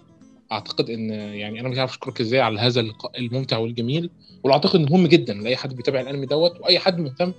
أعتقد 0.53 0.91
إن 0.91 1.11
يعني 1.11 1.61
أنا 1.61 1.69
مش 1.69 1.79
عارف 1.79 1.91
أشكرك 1.91 2.21
إزاي 2.21 2.41
على 2.41 2.61
هذا 2.61 2.81
اللقاء 2.81 3.19
الممتع 3.19 3.59
والجميل 3.59 4.11
واعتقد 4.45 4.81
إنه 4.81 4.93
مهم 4.93 5.07
جدا 5.07 5.35
لأي 5.35 5.57
حد 5.57 5.75
بيتابع 5.77 6.01
الأنمي 6.01 6.27
دوت 6.27 6.61
وأي 6.61 6.79
حد 6.79 6.99
مهتم 6.99 7.33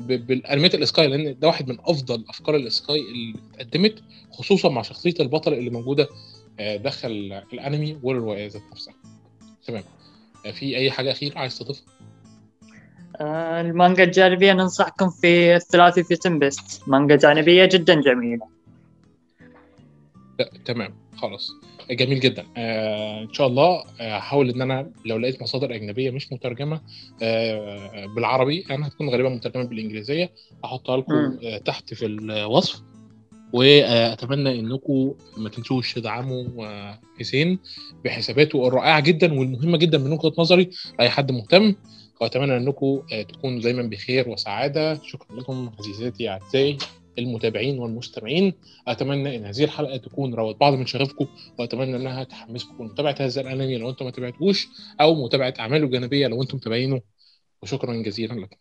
بالأنميات 0.00 0.74
الاسكاي 0.74 1.06
لأن 1.08 1.38
ده 1.38 1.46
واحد 1.48 1.68
من 1.68 1.76
أفضل 1.80 2.24
أفكار 2.28 2.56
الاسكاي 2.56 3.00
اللي 3.00 3.34
اتقدمت 3.54 3.94
خصوصا 4.32 4.68
مع 4.68 4.82
شخصية 4.82 5.14
البطل 5.20 5.52
اللي 5.54 5.70
موجودة 5.70 6.08
داخل 6.58 7.42
الأنمي 7.52 7.98
والروايه 8.02 8.46
ذات 8.48 8.62
نفسها. 8.72 8.94
تمام. 9.68 9.82
في 10.52 10.76
أي 10.76 10.90
حاجة 10.90 11.12
أخيرة 11.12 11.38
عايز 11.38 11.58
تضيفها؟ 11.58 11.84
آه 13.20 13.60
المانجا 13.60 14.04
الجانبية 14.04 14.52
ننصحكم 14.52 15.10
في 15.10 15.56
الثلاثي 15.56 16.04
في 16.04 16.16
تمبست 16.16 16.88
مانجا 16.88 17.16
جانبية 17.16 17.64
جدا 17.64 18.00
جميلة. 18.00 18.48
تمام. 20.64 20.94
خلاص. 21.16 21.50
جميل 21.90 22.20
جدا. 22.20 22.46
آه 22.56 23.22
إن 23.22 23.32
شاء 23.32 23.46
الله 23.46 23.84
هحاول 24.00 24.48
آه 24.50 24.54
إن 24.54 24.62
أنا 24.62 24.90
لو 25.06 25.18
لقيت 25.18 25.42
مصادر 25.42 25.74
أجنبية 25.74 26.10
مش 26.10 26.32
مترجمة 26.32 26.80
آه 27.22 28.06
بالعربي 28.06 28.64
أنا 28.70 28.86
هتكون 28.86 29.08
غالبا 29.08 29.28
مترجمة 29.28 29.64
بالإنجليزية. 29.64 30.30
احطها 30.64 30.96
لكم 30.96 31.38
آه 31.44 31.58
تحت 31.58 31.94
في 31.94 32.06
الوصف. 32.06 32.82
واتمنى 33.52 34.60
انكم 34.60 35.14
ما 35.36 35.48
تنسوش 35.48 35.94
تدعموا 35.94 36.44
حسين 37.18 37.58
بحساباته 38.04 38.68
الرائعة 38.68 39.00
جدا 39.00 39.38
والمهمة 39.38 39.78
جدا 39.78 39.98
من 39.98 40.12
وجهة 40.12 40.32
نظري 40.38 40.70
لاي 40.98 41.10
حد 41.10 41.32
مهتم. 41.32 41.74
وأتمنى 42.20 42.56
إنكم 42.56 43.02
تكونوا 43.28 43.60
دايما 43.60 43.82
بخير 43.82 44.28
وسعادة. 44.28 45.02
شكرا 45.02 45.40
لكم 45.40 45.70
عزيزاتي 45.78 46.28
أعزائي 46.28 46.78
المتابعين 47.18 47.78
والمستمعين. 47.78 48.52
أتمنى 48.88 49.36
إن 49.36 49.44
هذه 49.44 49.64
الحلقة 49.64 49.96
تكون 49.96 50.34
روت 50.34 50.60
بعض 50.60 50.72
من 50.74 50.86
شغفكم 50.86 51.26
وأتمنى 51.58 51.96
إنها 51.96 52.24
تحمسكم 52.24 52.84
لمتابعه 52.84 53.16
هذا 53.20 53.40
الأنمي 53.40 53.76
لو 53.76 53.90
أنتم 53.90 54.04
ما 54.04 54.10
تابعتوش 54.10 54.68
أو 55.00 55.24
متابعة 55.24 55.54
أعماله 55.60 55.84
الجانبية 55.86 56.26
لو 56.26 56.42
أنتم 56.42 56.56
متابعينه. 56.56 57.00
وشكرا 57.62 57.94
جزيلا 57.94 58.34
لكم. 58.34 58.56